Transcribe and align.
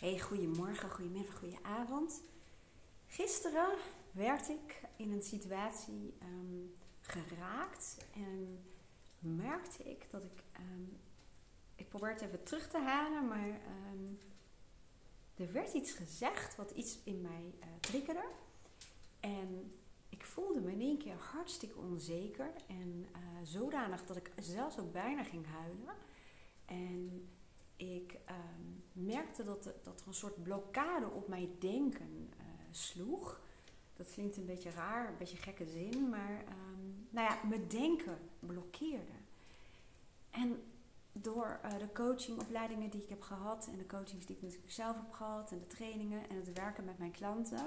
Hey, 0.00 0.18
goedemorgen, 0.18 0.90
goedemiddag, 0.90 1.38
goedenavond. 1.38 2.22
Gisteren 3.06 3.68
werd 4.12 4.48
ik 4.48 4.82
in 4.96 5.12
een 5.12 5.22
situatie 5.22 6.14
ehm, 6.18 6.66
geraakt 7.00 7.96
en 8.14 8.64
merkte 9.18 9.90
ik 9.90 10.06
dat 10.10 10.24
ik. 10.24 10.44
ehm, 10.52 10.82
ik 11.74 11.88
probeer 11.88 12.08
het 12.10 12.20
even 12.20 12.42
terug 12.42 12.68
te 12.68 12.78
halen, 12.78 13.28
maar 13.28 13.48
ehm, 13.48 14.14
er 15.34 15.52
werd 15.52 15.72
iets 15.72 15.92
gezegd 15.92 16.56
wat 16.56 16.70
iets 16.70 16.98
in 17.04 17.20
mij 17.20 17.54
eh 17.60 17.68
triggerde. 17.80 18.28
En 19.20 19.78
ik 20.08 20.24
voelde 20.24 20.60
me 20.60 20.72
in 20.72 20.80
één 20.80 20.98
keer 20.98 21.16
hartstikke 21.16 21.78
onzeker 21.78 22.52
en 22.68 23.06
eh, 23.12 23.20
zodanig 23.42 24.04
dat 24.04 24.16
ik 24.16 24.32
zelfs 24.38 24.78
ook 24.78 24.92
bijna 24.92 25.24
ging 25.24 25.46
huilen. 25.46 25.94
En 26.64 27.28
ik 27.76 28.18
ehm, 28.24 29.06
merkte 29.06 29.44
dat, 29.44 29.64
dat 29.82 30.00
er 30.00 30.06
een 30.06 30.14
soort 30.14 30.42
blokkade 30.42 31.10
op 31.10 31.28
mijn 31.28 31.56
denken 31.58 32.30
eh, 32.38 32.44
sloeg. 32.70 33.40
Dat 33.96 34.12
klinkt 34.12 34.36
een 34.36 34.46
beetje 34.46 34.70
raar, 34.70 35.08
een 35.08 35.18
beetje 35.18 35.36
gekke 35.36 35.66
zin, 35.66 36.08
maar 36.08 36.44
ehm, 36.44 36.86
nou 37.10 37.28
ja, 37.28 37.38
mijn 37.48 37.68
denken 37.68 38.18
blokkeerde. 38.40 39.12
En 40.30 40.62
door 41.12 41.58
eh, 41.62 41.78
de 41.78 41.92
coachingopleidingen 41.92 42.90
die 42.90 43.02
ik 43.02 43.08
heb 43.08 43.22
gehad 43.22 43.68
en 43.72 43.78
de 43.78 43.86
coachings 43.86 44.26
die 44.26 44.36
ik 44.36 44.42
natuurlijk 44.42 44.72
zelf 44.72 44.96
heb 44.96 45.12
gehad 45.12 45.52
en 45.52 45.58
de 45.58 45.66
trainingen 45.66 46.28
en 46.28 46.36
het 46.36 46.52
werken 46.52 46.84
met 46.84 46.98
mijn 46.98 47.10
klanten, 47.10 47.66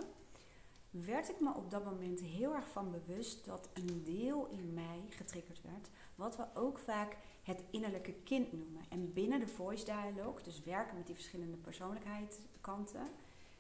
werd 0.90 1.30
ik 1.30 1.40
me 1.40 1.54
op 1.54 1.72
dat 1.72 1.86
moment 1.86 2.20
heel 2.20 2.56
erg 2.56 2.70
van 2.70 2.92
bewust 2.92 3.46
dat 3.46 3.70
een 3.74 4.04
deel 4.04 4.48
in 4.48 4.74
mij 4.74 5.04
getriggerd 5.10 5.62
werd, 5.62 5.90
wat 6.16 6.38
we 6.38 6.46
ook 6.54 6.80
vaak 6.80 7.18
het 7.44 7.64
innerlijke 7.70 8.14
kind 8.14 8.52
noemen. 8.52 8.82
En 8.90 9.14
binnen 9.14 9.40
de 9.40 9.48
voice 9.48 9.86
dialogue, 9.86 10.44
dus 10.44 10.64
werken 10.64 10.98
met 10.98 11.06
die 11.06 11.16
verschillende 11.16 11.58
persoonlijkheidskanten. 11.58 13.08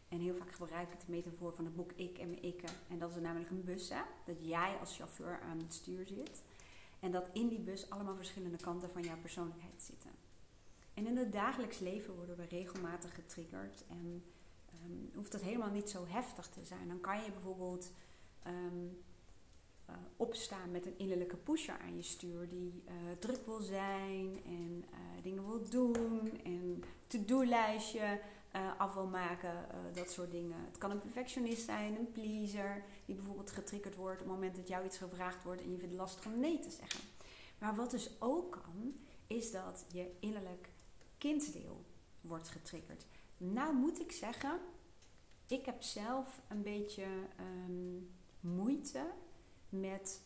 En 0.07 0.19
heel 0.19 0.35
vaak 0.35 0.51
gebruik 0.51 0.93
ik 0.93 0.99
de 0.99 1.11
metafoor 1.11 1.53
van 1.53 1.65
het 1.65 1.75
boek 1.75 1.91
Ik 1.95 2.17
en 2.17 2.29
mijn 2.29 2.43
ikken. 2.43 2.69
En 2.89 2.99
dat 2.99 3.09
is 3.09 3.21
namelijk 3.21 3.49
een 3.49 3.63
bus, 3.63 3.89
hè? 3.89 4.01
dat 4.25 4.35
jij 4.39 4.77
als 4.79 4.95
chauffeur 4.95 5.39
aan 5.41 5.57
het 5.57 5.73
stuur 5.73 6.07
zit. 6.07 6.43
En 6.99 7.11
dat 7.11 7.29
in 7.33 7.47
die 7.47 7.59
bus 7.59 7.89
allemaal 7.89 8.15
verschillende 8.15 8.57
kanten 8.57 8.89
van 8.89 9.01
jouw 9.01 9.17
persoonlijkheid 9.21 9.81
zitten. 9.81 10.11
En 10.93 11.07
in 11.07 11.17
het 11.17 11.31
dagelijks 11.31 11.79
leven 11.79 12.15
worden 12.15 12.37
we 12.37 12.45
regelmatig 12.45 13.15
getriggerd. 13.15 13.83
En 13.87 14.23
ehm, 14.89 15.17
hoeft 15.17 15.31
dat 15.31 15.41
helemaal 15.41 15.71
niet 15.71 15.89
zo 15.89 16.05
heftig 16.07 16.47
te 16.47 16.63
zijn. 16.63 16.87
Dan 16.87 17.01
kan 17.01 17.23
je 17.23 17.31
bijvoorbeeld 17.31 17.91
ehm, 18.43 18.87
eh, 19.89 19.95
opstaan 20.17 20.71
met 20.71 20.85
een 20.85 20.97
innerlijke 20.97 21.35
pusher 21.35 21.77
aan 21.79 21.95
je 21.95 22.01
stuur 22.01 22.49
die 22.49 22.83
eh, 22.85 22.93
druk 23.19 23.45
wil 23.45 23.59
zijn 23.61 24.41
en 24.45 24.85
eh, 24.91 25.23
dingen 25.23 25.47
wil 25.47 25.69
doen 25.69 26.41
en 26.43 26.83
to-do-lijstje 27.07 28.21
af 28.77 28.93
wil 28.93 29.07
maken, 29.07 29.67
dat 29.93 30.11
soort 30.11 30.31
dingen. 30.31 30.65
Het 30.65 30.77
kan 30.77 30.91
een 30.91 30.99
perfectionist 30.99 31.65
zijn, 31.65 31.97
een 31.97 32.11
pleaser, 32.11 32.83
die 33.05 33.15
bijvoorbeeld 33.15 33.51
getriggerd 33.51 33.95
wordt 33.95 34.21
op 34.21 34.27
het 34.27 34.35
moment 34.35 34.55
dat 34.55 34.67
jou 34.67 34.85
iets 34.85 34.97
gevraagd 34.97 35.43
wordt 35.43 35.61
en 35.61 35.71
je 35.71 35.77
vindt 35.77 35.91
het 35.91 36.01
lastig 36.01 36.25
om 36.25 36.39
nee 36.39 36.59
te 36.59 36.69
zeggen. 36.69 36.99
Maar 37.57 37.75
wat 37.75 37.91
dus 37.91 38.09
ook 38.19 38.51
kan, 38.51 38.95
is 39.27 39.51
dat 39.51 39.85
je 39.91 40.11
innerlijk 40.19 40.69
kinddeel 41.17 41.85
wordt 42.21 42.47
getriggerd. 42.47 43.05
Nou 43.37 43.75
moet 43.75 43.99
ik 43.99 44.11
zeggen, 44.11 44.59
ik 45.51 45.65
heb 45.65 45.81
zelf 45.81 46.41
een 46.47 46.61
beetje 46.61 47.05
ehm, 47.35 47.97
moeite 48.39 49.05
met 49.69 50.21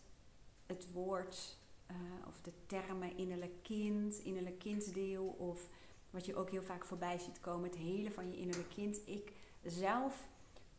het 0.66 0.92
woord 0.92 1.58
eh, 1.86 1.96
of 2.28 2.42
de 2.42 2.52
termen 2.66 3.18
innerlijk 3.18 3.64
kind, 3.64 4.18
innerlijk 4.18 4.60
kinddeel 4.60 5.26
of 5.26 5.70
wat 6.10 6.26
je 6.26 6.36
ook 6.36 6.50
heel 6.50 6.64
vaak 6.64 6.86
voorbij 6.86 7.18
ziet 7.18 7.40
komen, 7.40 7.70
het 7.70 7.78
hele 7.78 8.12
van 8.12 8.32
je 8.32 8.38
innerlijk 8.38 8.70
kind. 8.70 9.08
Ik 9.08 9.34
zelf 9.64 10.28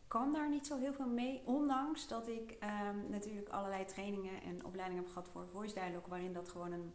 kan 0.08 0.32
daar 0.32 0.48
niet 0.48 0.66
zo 0.66 0.76
heel 0.76 0.92
veel 0.92 1.08
mee, 1.08 1.42
ondanks 1.44 2.08
dat 2.08 2.28
ik 2.28 2.50
ehm, 2.50 3.10
natuurlijk 3.10 3.48
allerlei 3.48 3.84
trainingen 3.84 4.42
en 4.42 4.64
opleidingen 4.64 5.04
heb 5.04 5.12
gehad 5.12 5.28
voor 5.28 5.48
voice 5.48 5.74
dialogue, 5.74 6.08
waarin 6.08 6.32
dat 6.32 6.48
gewoon 6.48 6.72
een, 6.72 6.92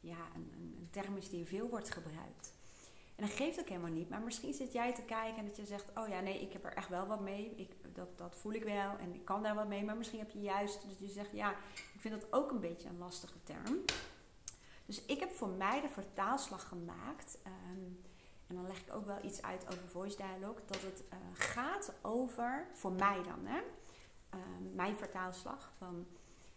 ja, 0.00 0.28
een, 0.34 0.52
een, 0.54 0.76
een 0.78 0.88
term 0.90 1.16
is 1.16 1.28
die 1.28 1.44
veel 1.44 1.68
wordt 1.68 1.90
gebruikt. 1.90 2.58
En 3.20 3.26
dat 3.26 3.36
geeft 3.36 3.60
ook 3.60 3.68
helemaal 3.68 3.90
niet. 3.90 4.08
Maar 4.08 4.20
misschien 4.20 4.54
zit 4.54 4.72
jij 4.72 4.94
te 4.94 5.02
kijken 5.02 5.36
en 5.36 5.44
dat 5.44 5.56
je 5.56 5.64
zegt: 5.64 5.90
Oh 5.94 6.08
ja, 6.08 6.20
nee, 6.20 6.40
ik 6.40 6.52
heb 6.52 6.64
er 6.64 6.72
echt 6.72 6.88
wel 6.88 7.06
wat 7.06 7.20
mee. 7.20 7.52
Ik, 7.56 7.94
dat, 7.94 8.18
dat 8.18 8.36
voel 8.36 8.52
ik 8.52 8.62
wel 8.64 8.98
en 8.98 9.14
ik 9.14 9.24
kan 9.24 9.42
daar 9.42 9.54
wat 9.54 9.68
mee. 9.68 9.84
Maar 9.84 9.96
misschien 9.96 10.18
heb 10.18 10.30
je 10.30 10.40
juist 10.40 10.82
dat 10.88 10.98
je 10.98 11.08
zegt: 11.08 11.32
Ja, 11.32 11.50
ik 11.74 12.00
vind 12.00 12.20
dat 12.20 12.32
ook 12.32 12.50
een 12.50 12.60
beetje 12.60 12.88
een 12.88 12.98
lastige 12.98 13.42
term. 13.42 13.84
Dus 14.86 15.04
ik 15.04 15.20
heb 15.20 15.30
voor 15.30 15.48
mij 15.48 15.80
de 15.80 15.88
vertaalslag 15.88 16.68
gemaakt. 16.68 17.38
ehm, 17.42 17.84
en 18.46 18.54
dan 18.56 18.66
leg 18.66 18.80
ik 18.80 18.94
ook 18.94 19.06
wel 19.06 19.24
iets 19.24 19.42
uit 19.42 19.66
over 19.72 19.88
voice 19.88 20.16
dialogue. 20.16 20.62
Dat 20.66 20.82
het 20.82 21.04
eh, 21.08 21.18
gaat 21.32 21.94
over, 22.02 22.66
voor 22.72 22.92
mij 22.92 23.22
dan, 23.22 23.46
hè, 23.46 23.60
ehm, 24.30 24.74
mijn 24.74 24.96
vertaalslag 24.96 25.72
van 25.78 26.06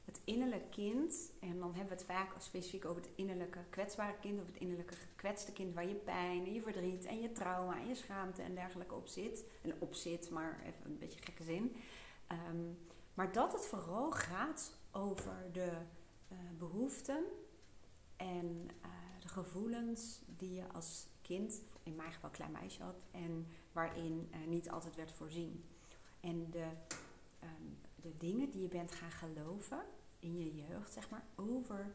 het 0.05 0.21
innerlijke 0.23 0.69
kind. 0.69 1.31
En 1.39 1.59
dan 1.59 1.73
hebben 1.75 1.97
we 1.97 2.03
het 2.03 2.11
vaak 2.11 2.33
specifiek 2.37 2.85
over 2.85 3.01
het 3.01 3.11
innerlijke 3.15 3.59
kwetsbare 3.69 4.15
kind. 4.19 4.39
Of 4.39 4.45
het 4.45 4.57
innerlijke 4.57 4.95
gekwetste 4.95 5.51
kind 5.51 5.73
waar 5.73 5.87
je 5.87 5.95
pijn 5.95 6.45
en 6.45 6.53
je 6.53 6.61
verdriet 6.61 7.05
en 7.05 7.21
je 7.21 7.31
trauma 7.31 7.79
en 7.79 7.87
je 7.87 7.95
schaamte 7.95 8.41
en 8.41 8.55
dergelijke 8.55 8.95
op 8.95 9.07
zit. 9.07 9.45
En 9.61 9.73
op 9.79 9.93
zit, 9.93 10.29
maar 10.29 10.59
even 10.65 10.85
een 10.85 10.97
beetje 10.97 11.21
gekke 11.21 11.43
zin. 11.43 11.75
Ehm, 12.27 12.63
maar 13.13 13.31
dat 13.31 13.53
het 13.53 13.65
vooral 13.65 14.11
gaat 14.11 14.71
over 14.91 15.49
de 15.51 15.71
eh, 16.27 16.37
behoeften 16.57 17.23
en 18.15 18.69
eh, 18.81 18.89
de 19.19 19.27
gevoelens 19.27 20.21
die 20.37 20.53
je 20.53 20.67
als 20.73 21.07
kind, 21.21 21.61
in 21.83 21.95
mijn 21.95 22.13
geval 22.13 22.29
klein 22.29 22.51
meisje 22.51 22.83
had, 22.83 23.01
en 23.11 23.47
waarin 23.71 24.27
eh, 24.31 24.39
niet 24.47 24.69
altijd 24.69 24.95
werd 24.95 25.11
voorzien. 25.11 25.65
En 26.19 26.51
de, 26.51 26.67
ehm, 27.39 27.69
de 28.03 28.17
dingen 28.17 28.51
die 28.51 28.61
je 28.61 28.67
bent 28.67 28.91
gaan 28.91 29.11
geloven 29.11 29.85
in 30.19 30.37
je 30.37 30.55
jeugd, 30.55 30.93
zeg 30.93 31.09
maar, 31.09 31.25
over 31.35 31.93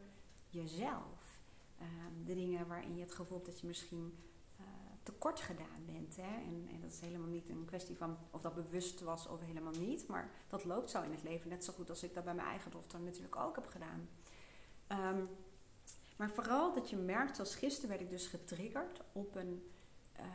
jezelf. 0.49 1.41
Ehm, 1.77 2.25
de 2.25 2.33
dingen 2.33 2.67
waarin 2.67 2.95
je 2.95 3.01
het 3.01 3.13
gevoel 3.13 3.37
hebt 3.37 3.49
dat 3.49 3.59
je 3.59 3.67
misschien 3.67 4.17
eh, 4.57 4.65
tekort 5.03 5.39
gedaan 5.39 5.85
bent. 5.85 6.15
Hè? 6.15 6.35
En, 6.43 6.67
en 6.71 6.81
dat 6.81 6.91
is 6.91 6.99
helemaal 6.99 7.27
niet 7.27 7.49
een 7.49 7.65
kwestie 7.65 7.97
van 7.97 8.17
of 8.31 8.41
dat 8.41 8.55
bewust 8.55 9.01
was 9.01 9.27
of 9.27 9.39
helemaal 9.41 9.73
niet. 9.73 10.07
Maar 10.07 10.31
dat 10.47 10.65
loopt 10.65 10.89
zo 10.89 11.01
in 11.01 11.11
het 11.11 11.23
leven. 11.23 11.49
Net 11.49 11.63
zo 11.63 11.73
goed 11.73 11.89
als 11.89 12.03
ik 12.03 12.13
dat 12.13 12.23
bij 12.23 12.33
mijn 12.33 12.47
eigen 12.47 12.71
dochter 12.71 12.99
natuurlijk 12.99 13.35
ook 13.35 13.55
heb 13.55 13.67
gedaan. 13.67 14.09
Ehm, 14.87 15.23
maar 16.17 16.31
vooral 16.31 16.73
dat 16.73 16.89
je 16.89 16.97
merkt, 16.97 17.35
zoals 17.35 17.55
gisteren 17.55 17.89
werd 17.89 18.01
ik 18.01 18.09
dus 18.09 18.27
getriggerd 18.27 19.01
op 19.11 19.35
een, 19.35 19.71
eh, 20.11 20.25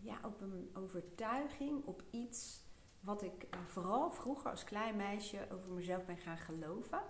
ja, 0.00 0.20
op 0.24 0.40
een 0.40 0.70
overtuiging, 0.74 1.84
op 1.84 2.02
iets 2.10 2.60
wat 3.02 3.22
ik 3.22 3.42
eh, 3.42 3.60
vooral 3.66 4.10
vroeger 4.10 4.50
als 4.50 4.64
klein 4.64 4.96
meisje 4.96 5.46
over 5.52 5.70
mezelf 5.70 6.04
ben 6.04 6.16
gaan 6.16 6.38
geloven. 6.38 7.02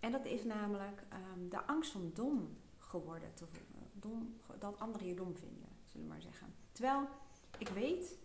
En 0.00 0.12
dat 0.12 0.24
is 0.24 0.44
namelijk 0.44 1.02
ehm, 1.08 1.48
de 1.48 1.66
angst 1.66 1.94
om 1.94 2.14
dom 2.14 2.56
geworden 2.78 3.34
te 3.34 3.46
voelen. 3.46 3.90
Dom, 3.92 4.40
dat 4.58 4.78
anderen 4.78 5.06
je 5.06 5.14
dom 5.14 5.36
vinden, 5.36 5.68
zullen 5.86 6.06
we 6.06 6.12
maar 6.12 6.22
zeggen. 6.22 6.54
Terwijl 6.72 7.08
ik 7.58 7.68
weet 7.68 8.18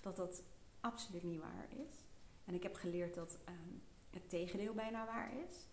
dat 0.00 0.16
dat 0.16 0.42
absoluut 0.80 1.22
niet 1.22 1.40
waar 1.40 1.66
is. 1.68 2.04
En 2.44 2.54
ik 2.54 2.62
heb 2.62 2.74
geleerd 2.74 3.14
dat 3.14 3.38
ehm, 3.44 3.74
het 4.10 4.28
tegendeel 4.28 4.74
bijna 4.74 5.06
waar 5.06 5.36
is. 5.36 5.66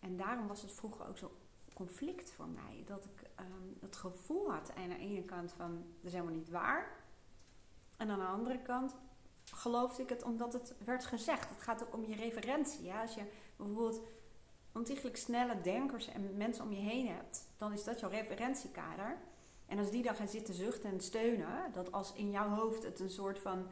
En 0.00 0.16
daarom 0.16 0.46
was 0.46 0.62
het 0.62 0.72
vroeger 0.72 1.08
ook 1.08 1.18
zo 1.18 1.36
conflict 1.74 2.32
voor 2.32 2.48
mij. 2.48 2.82
Dat 2.86 3.04
ik 3.04 3.30
ehm, 3.34 3.68
het 3.80 3.96
gevoel 3.96 4.52
had 4.52 4.74
aan 4.74 4.88
de 4.88 4.98
ene 4.98 5.24
kant 5.24 5.52
van 5.52 5.74
dat 5.74 6.04
is 6.04 6.12
helemaal 6.12 6.34
niet 6.34 6.50
waar. 6.50 7.04
En 7.96 8.10
aan 8.10 8.18
de 8.18 8.24
andere 8.24 8.62
kant 8.62 8.96
geloofde 9.52 10.02
ik 10.02 10.08
het 10.08 10.22
omdat 10.22 10.52
het 10.52 10.74
werd 10.84 11.04
gezegd. 11.04 11.48
Het 11.48 11.62
gaat 11.62 11.82
ook 11.82 11.94
om 11.94 12.04
je 12.04 12.16
referentie. 12.16 12.92
Als 12.92 13.14
je 13.14 13.22
bijvoorbeeld 13.56 14.00
ontiegelijk 14.72 15.16
snelle 15.16 15.60
denkers 15.60 16.08
en 16.08 16.36
mensen 16.36 16.64
om 16.64 16.72
je 16.72 16.80
heen 16.80 17.08
hebt, 17.08 17.48
dan 17.56 17.72
is 17.72 17.84
dat 17.84 18.00
jouw 18.00 18.10
referentiekader. 18.10 19.18
En 19.66 19.78
als 19.78 19.90
die 19.90 20.02
dan 20.02 20.14
gaan 20.14 20.28
zitten 20.28 20.54
zuchten 20.54 20.90
en 20.90 21.00
steunen, 21.00 21.72
dat 21.72 21.92
als 21.92 22.12
in 22.12 22.30
jouw 22.30 22.48
hoofd 22.48 22.82
het 22.82 23.00
een 23.00 23.10
soort 23.10 23.38
van 23.38 23.66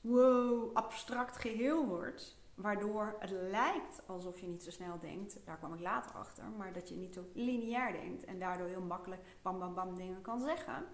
wow, 0.00 0.76
abstract 0.76 1.36
geheel 1.36 1.86
wordt, 1.86 2.36
waardoor 2.54 3.16
het 3.18 3.30
lijkt 3.30 4.02
alsof 4.06 4.40
je 4.40 4.46
niet 4.46 4.62
zo 4.62 4.70
snel 4.70 4.98
denkt, 4.98 5.38
daar 5.44 5.56
kwam 5.56 5.74
ik 5.74 5.80
later 5.80 6.10
achter, 6.10 6.44
maar 6.56 6.72
dat 6.72 6.88
je 6.88 6.96
niet 6.96 7.14
zo 7.14 7.24
lineair 7.34 7.92
denkt 7.92 8.24
en 8.24 8.38
daardoor 8.38 8.66
heel 8.66 8.82
makkelijk 8.82 9.22
bam 9.42 9.58
bam 9.58 9.74
bam 9.74 9.94
dingen 9.94 10.20
kan 10.20 10.40
zeggen. 10.40 10.84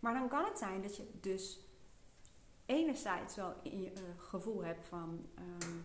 Maar 0.00 0.14
dan 0.14 0.28
kan 0.28 0.44
het 0.44 0.58
zijn 0.58 0.82
dat 0.82 0.96
je 0.96 1.10
dus 1.20 1.60
enerzijds 2.66 3.36
wel 3.36 3.54
eh, 3.62 3.90
gevoel 4.16 4.64
hebt 4.64 4.86
van 4.86 5.26
ehm, 5.34 5.76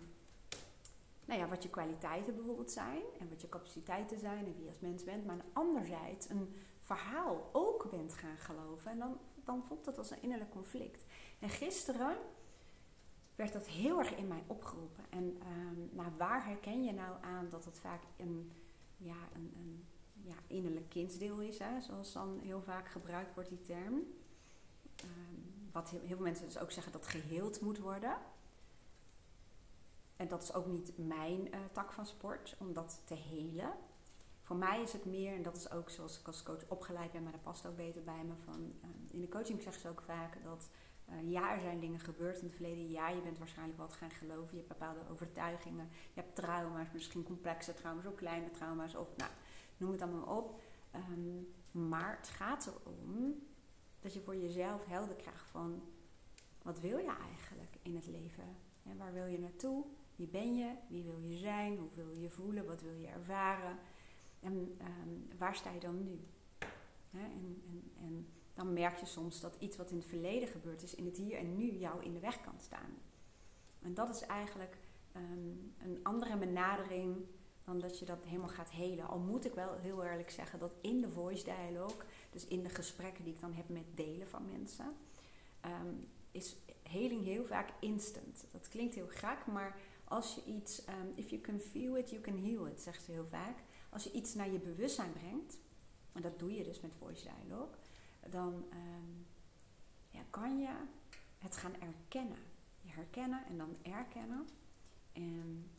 nou 1.26 1.40
ja, 1.40 1.48
wat 1.48 1.64
je 1.64 1.70
kwaliteiten 1.70 2.36
bijvoorbeeld 2.36 2.72
zijn 2.72 3.02
en 3.20 3.30
wat 3.30 3.42
je 3.42 3.50
capaciteiten 3.50 4.20
zijn 4.20 4.46
en 4.46 4.54
wie 4.54 4.64
je 4.64 4.70
als 4.70 4.80
mens 4.80 5.04
bent, 5.04 5.26
maar 5.26 5.46
anderzijds 5.54 6.30
een 6.30 6.56
verhaal 6.82 7.50
ook 7.52 7.90
bent 7.92 8.14
gaan 8.14 8.38
geloven 8.38 8.92
en 8.92 9.00
dan, 9.00 9.18
dan 9.44 9.64
voelt 9.64 9.86
dat 9.86 9.98
als 9.98 10.12
een 10.12 10.22
innerlijk 10.22 10.52
conflict. 10.52 11.06
En 11.40 11.50
gisteren 11.50 12.18
werd 13.36 13.54
dat 13.54 13.68
heel 13.68 14.00
erg 14.00 14.16
in 14.16 14.28
mij 14.28 14.44
opgeroepen. 14.48 15.04
En 15.10 15.38
ehm, 15.42 15.96
nou, 15.96 16.12
waar 16.18 16.46
herken 16.46 16.84
je 16.84 16.94
nou 16.94 17.24
aan 17.24 17.50
dat 17.50 17.66
het 17.66 17.80
vaak 17.80 18.04
een, 18.18 18.52
ja, 18.98 19.18
een, 19.34 19.54
een 19.56 19.86
ja, 20.14 20.36
innerlijk 20.48 20.90
kindsdeel 20.90 21.42
is, 21.42 21.60
hè, 21.60 21.82
zoals 21.82 22.14
dan 22.14 22.40
heel 22.40 22.62
vaak 22.62 22.88
gebruikt 22.90 23.34
wordt 23.34 23.50
die 23.50 23.62
term. 23.62 24.04
Ehm, 24.96 25.57
wat 25.78 25.90
heel, 25.90 26.02
veel 26.06 26.20
mensen 26.20 26.46
dus 26.46 26.60
ook 26.60 26.72
zeggen 26.72 26.92
dat 26.92 27.08
geheeld 27.08 27.62
moet 27.62 27.80
worden. 27.80 28.18
En 30.16 30.28
dat 30.28 30.44
is 30.44 30.54
ook 30.54 30.66
niet 30.66 30.98
mijn 30.98 31.48
uh, 31.48 31.60
tak 31.72 31.92
van 31.92 32.06
sport, 32.06 32.56
om 32.60 32.74
dat 32.74 33.02
te 33.06 33.14
helen. 33.14 33.74
Voor 34.42 34.56
mij 34.56 34.82
is 34.82 34.94
het 34.94 35.06
meer, 35.06 35.34
en 35.34 35.44
dat 35.44 35.56
is 35.56 35.72
ook 35.72 35.90
zoals 35.90 36.20
ik 36.20 36.28
als 36.28 36.44
coach 36.44 36.68
opgeleid 36.68 37.12
ben, 37.12 37.24
maar 37.24 37.32
dat 37.32 37.44
past 37.44 37.66
ook 37.66 37.76
beter 37.76 38.04
bij 38.04 38.24
me. 38.24 38.34
Van, 38.46 38.74
uh, 38.84 38.90
in 39.08 39.22
de 39.22 39.28
coaching 39.28 39.62
zeggen 39.62 39.82
ze 39.82 39.90
ook 39.90 40.02
vaak 40.02 40.44
dat 40.44 40.70
uh, 41.10 41.32
ja, 41.32 41.54
er 41.54 41.62
zijn 41.62 41.80
dingen 41.80 42.00
gebeurd 42.00 42.38
in 42.38 42.46
het 42.46 42.56
verleden. 42.56 42.90
Ja, 42.90 43.10
je 43.10 43.22
bent 43.22 43.38
waarschijnlijk 43.38 43.78
wat 43.78 43.94
gaan 43.94 44.10
geloven. 44.10 44.52
Je 44.52 44.64
hebt 44.66 44.80
bepaalde 44.80 45.10
overtuigingen. 45.12 45.90
Je 46.14 46.22
hebt 46.22 46.36
trauma's, 46.36 46.92
misschien 46.94 47.24
complexe 47.24 47.74
trauma's 47.74 48.06
of 48.06 48.16
kleine 48.16 48.52
trauma's. 48.52 48.96
Of 48.96 49.16
nou, 49.16 49.32
noem 49.78 49.92
het 49.92 50.02
allemaal 50.02 50.38
op. 50.38 50.62
Um, 50.96 51.54
maar 51.72 52.18
het 52.18 52.28
gaat 52.28 52.68
erom 52.68 53.48
dat 54.00 54.14
je 54.14 54.22
voor 54.22 54.36
jezelf 54.36 54.86
helder 54.86 55.16
krijgt 55.16 55.50
van 55.50 55.82
wat 56.62 56.80
wil 56.80 56.98
je 56.98 57.16
eigenlijk 57.22 57.78
in 57.82 57.96
het 57.96 58.08
leven? 58.08 58.56
En 58.84 58.98
waar 58.98 59.14
wil 59.14 59.26
je 59.26 59.40
naartoe? 59.40 59.86
Wie 60.16 60.28
ben 60.28 60.56
je? 60.56 60.74
Wie 60.90 61.04
wil 61.04 61.20
je 61.20 61.38
zijn? 61.38 61.78
Hoe 61.78 61.90
wil 61.94 62.12
je 62.12 62.30
voelen? 62.30 62.66
Wat 62.66 62.82
wil 62.82 62.94
je 62.94 63.08
ervaren? 63.08 63.78
En 64.40 64.78
um, 64.82 65.28
waar 65.38 65.56
sta 65.56 65.72
je 65.72 65.80
dan 65.80 66.04
nu? 66.04 66.20
en, 67.12 67.62
en, 67.68 67.92
en 68.02 68.28
dan 68.54 68.74
merk 68.74 68.98
je 68.98 69.06
soms 69.06 69.42
dat 69.42 69.56
iets 69.60 69.78
wat 69.78 69.92
in 69.92 69.98
het 69.98 70.06
verleden 70.06 70.48
gebeurd 70.48 70.84
is, 70.84 70.96
in 70.96 71.06
het 71.06 71.18
hier 71.18 71.38
en 71.38 71.56
nu 71.56 71.72
jou 71.72 72.04
in 72.04 72.14
de 72.14 72.20
weg 72.20 72.42
kan 72.42 72.60
staan. 72.60 72.98
En 73.82 73.94
dat 73.94 74.10
is 74.10 74.22
eigenlijk 74.22 74.78
um, 75.16 75.74
een 75.78 76.00
andere 76.04 76.38
benadering 76.38 77.26
dan 77.68 77.80
dat 77.80 78.00
je 78.00 78.06
dat 78.06 78.26
helemaal 78.26 78.50
gaat 78.50 78.70
helen. 78.70 79.08
Al 79.08 79.20
moet 79.20 79.46
ik 79.46 79.54
wel 79.54 79.78
heel 79.78 80.04
eerlijk 80.04 80.30
zeggen 80.30 80.60
dat 80.60 80.74
in 80.82 81.02
de 81.02 81.10
voice 81.10 81.44
dialogue, 81.44 82.06
dus 82.30 82.48
in 82.48 82.64
de 82.64 82.70
gesprekken 82.70 83.24
die 83.24 83.34
ik 83.34 83.40
dan 83.40 83.54
heb 83.54 83.70
met 83.70 83.84
delen 83.96 84.28
van 84.28 84.46
mensen, 84.46 84.96
um, 85.66 86.08
is 86.32 86.56
heling 86.84 87.24
heel 87.24 87.46
vaak 87.46 87.70
instant. 87.80 88.46
Dat 88.52 88.68
klinkt 88.68 88.96
heel 88.96 89.08
graag, 89.08 89.48
maar 89.48 89.80
als 90.04 90.36
je 90.36 90.44
iets, 90.44 90.88
um, 90.88 91.12
if 91.16 91.30
you 91.30 91.42
can 91.42 91.60
feel 91.60 91.98
it, 91.98 92.10
you 92.10 92.22
can 92.22 92.38
heal 92.44 92.68
it, 92.68 92.82
zegt 92.82 93.04
ze 93.04 93.12
heel 93.12 93.28
vaak. 93.28 93.58
Als 93.90 94.04
je 94.04 94.12
iets 94.12 94.34
naar 94.34 94.52
je 94.52 94.60
bewustzijn 94.60 95.14
brengt, 95.14 95.58
en 96.12 96.22
dat 96.22 96.40
doe 96.40 96.54
je 96.54 96.64
dus 96.64 96.80
met 96.80 96.94
voice 97.00 97.24
dialogue, 97.24 97.76
dan 98.30 98.54
um, 98.54 99.26
ja, 100.10 100.22
kan 100.30 100.60
je 100.60 100.74
het 101.38 101.58
gaan 101.58 101.74
erkennen. 101.74 102.40
Je 102.82 102.92
herkennen 102.92 103.46
en 103.46 103.58
dan 103.58 103.78
erkennen. 103.82 104.48
En 105.14 105.72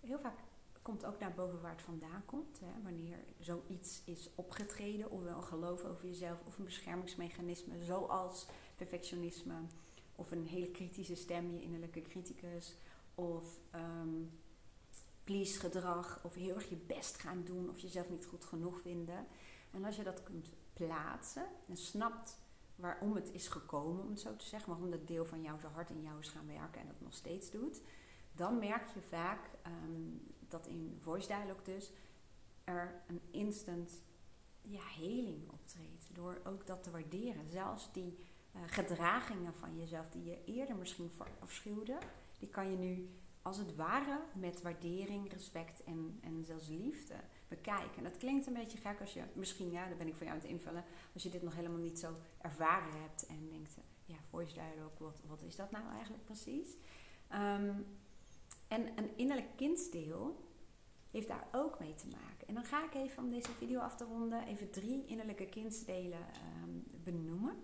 heel 0.00 0.18
vaak 0.18 0.38
komt 0.82 1.04
ook 1.04 1.18
naar 1.18 1.34
boven 1.34 1.60
waar 1.60 1.70
het 1.70 1.82
vandaan 1.82 2.22
komt. 2.24 2.60
Hè, 2.60 2.82
wanneer 2.82 3.18
zoiets 3.38 4.02
is 4.04 4.30
opgetreden, 4.34 5.10
ofwel 5.10 5.36
een 5.36 5.42
geloof 5.42 5.84
over 5.84 6.06
jezelf 6.06 6.38
of 6.46 6.58
een 6.58 6.64
beschermingsmechanisme, 6.64 7.84
zoals 7.84 8.46
perfectionisme 8.76 9.54
of 10.14 10.30
een 10.30 10.46
hele 10.46 10.70
kritische 10.70 11.14
stem, 11.14 11.50
je 11.50 11.62
innerlijke 11.62 12.02
criticus, 12.02 12.74
of 13.14 13.58
um, 13.74 14.30
please 15.24 15.58
gedrag, 15.58 16.20
of 16.24 16.34
heel 16.34 16.54
erg 16.54 16.68
je 16.68 16.76
best 16.76 17.16
gaan 17.16 17.44
doen, 17.44 17.68
of 17.68 17.78
jezelf 17.78 18.10
niet 18.10 18.26
goed 18.26 18.44
genoeg 18.44 18.80
vinden. 18.80 19.26
En 19.70 19.84
als 19.84 19.96
je 19.96 20.02
dat 20.02 20.22
kunt 20.22 20.50
plaatsen 20.72 21.46
en 21.68 21.76
snapt 21.76 22.38
waarom 22.76 23.14
het 23.14 23.32
is 23.32 23.48
gekomen, 23.48 24.02
om 24.02 24.10
het 24.10 24.20
zo 24.20 24.36
te 24.36 24.46
zeggen, 24.46 24.70
waarom 24.70 24.90
dat 24.90 25.06
deel 25.06 25.24
van 25.24 25.42
jou 25.42 25.60
zo 25.60 25.68
hard 25.68 25.90
in 25.90 26.02
jou 26.02 26.18
is 26.18 26.28
gaan 26.28 26.46
werken 26.46 26.80
en 26.80 26.86
dat 26.86 27.00
nog 27.00 27.14
steeds 27.14 27.50
doet, 27.50 27.80
dan 28.32 28.58
merk 28.58 28.88
je 28.94 29.00
vaak 29.00 29.50
um, 29.66 30.20
dat 30.52 30.66
in 30.66 30.98
voice 31.00 31.26
dialogue 31.26 31.64
dus 31.64 31.92
er 32.64 33.02
een 33.06 33.20
instant 33.30 34.02
ja, 34.60 34.82
heling 34.98 35.50
optreedt. 35.50 36.08
Door 36.12 36.40
ook 36.44 36.66
dat 36.66 36.82
te 36.82 36.90
waarderen. 36.90 37.50
Zelfs 37.50 37.92
die 37.92 38.18
uh, 38.56 38.62
gedragingen 38.66 39.54
van 39.54 39.76
jezelf 39.76 40.08
die 40.08 40.24
je 40.24 40.44
eerder 40.44 40.76
misschien 40.76 41.10
afschuwde, 41.38 41.98
die 42.38 42.48
kan 42.48 42.70
je 42.70 42.76
nu 42.76 43.08
als 43.42 43.56
het 43.56 43.74
ware 43.74 44.20
met 44.34 44.62
waardering, 44.62 45.32
respect 45.32 45.84
en, 45.84 46.18
en 46.20 46.44
zelfs 46.44 46.68
liefde 46.68 47.14
bekijken. 47.48 47.96
En 47.96 48.02
dat 48.02 48.16
klinkt 48.16 48.46
een 48.46 48.52
beetje 48.52 48.78
gek 48.78 49.00
als 49.00 49.12
je, 49.12 49.22
misschien, 49.34 49.70
ja, 49.70 49.88
daar 49.88 49.96
ben 49.96 50.06
ik 50.06 50.14
voor 50.14 50.26
jou 50.26 50.36
aan 50.36 50.42
het 50.42 50.52
invullen, 50.52 50.84
als 51.14 51.22
je 51.22 51.28
dit 51.28 51.42
nog 51.42 51.54
helemaal 51.54 51.78
niet 51.78 51.98
zo 51.98 52.16
ervaren 52.38 53.00
hebt 53.00 53.26
en 53.26 53.48
denkt, 53.48 53.76
ja, 54.04 54.16
voice 54.30 54.52
dialogue, 54.52 55.06
wat, 55.06 55.20
wat 55.26 55.42
is 55.42 55.56
dat 55.56 55.70
nou 55.70 55.90
eigenlijk 55.90 56.24
precies? 56.24 56.76
Um, 57.34 57.86
en 58.72 58.86
een 58.96 59.10
innerlijk 59.16 59.56
kindsdeel 59.56 60.50
heeft 61.10 61.28
daar 61.28 61.48
ook 61.52 61.78
mee 61.78 61.94
te 61.94 62.06
maken. 62.06 62.46
En 62.46 62.54
dan 62.54 62.64
ga 62.64 62.84
ik 62.84 62.94
even 62.94 63.22
om 63.22 63.30
deze 63.30 63.52
video 63.52 63.80
af 63.80 63.96
te 63.96 64.04
ronden, 64.04 64.46
even 64.46 64.70
drie 64.70 65.04
innerlijke 65.06 65.46
kindsdelen 65.46 66.26
um, 66.62 66.84
benoemen, 67.04 67.56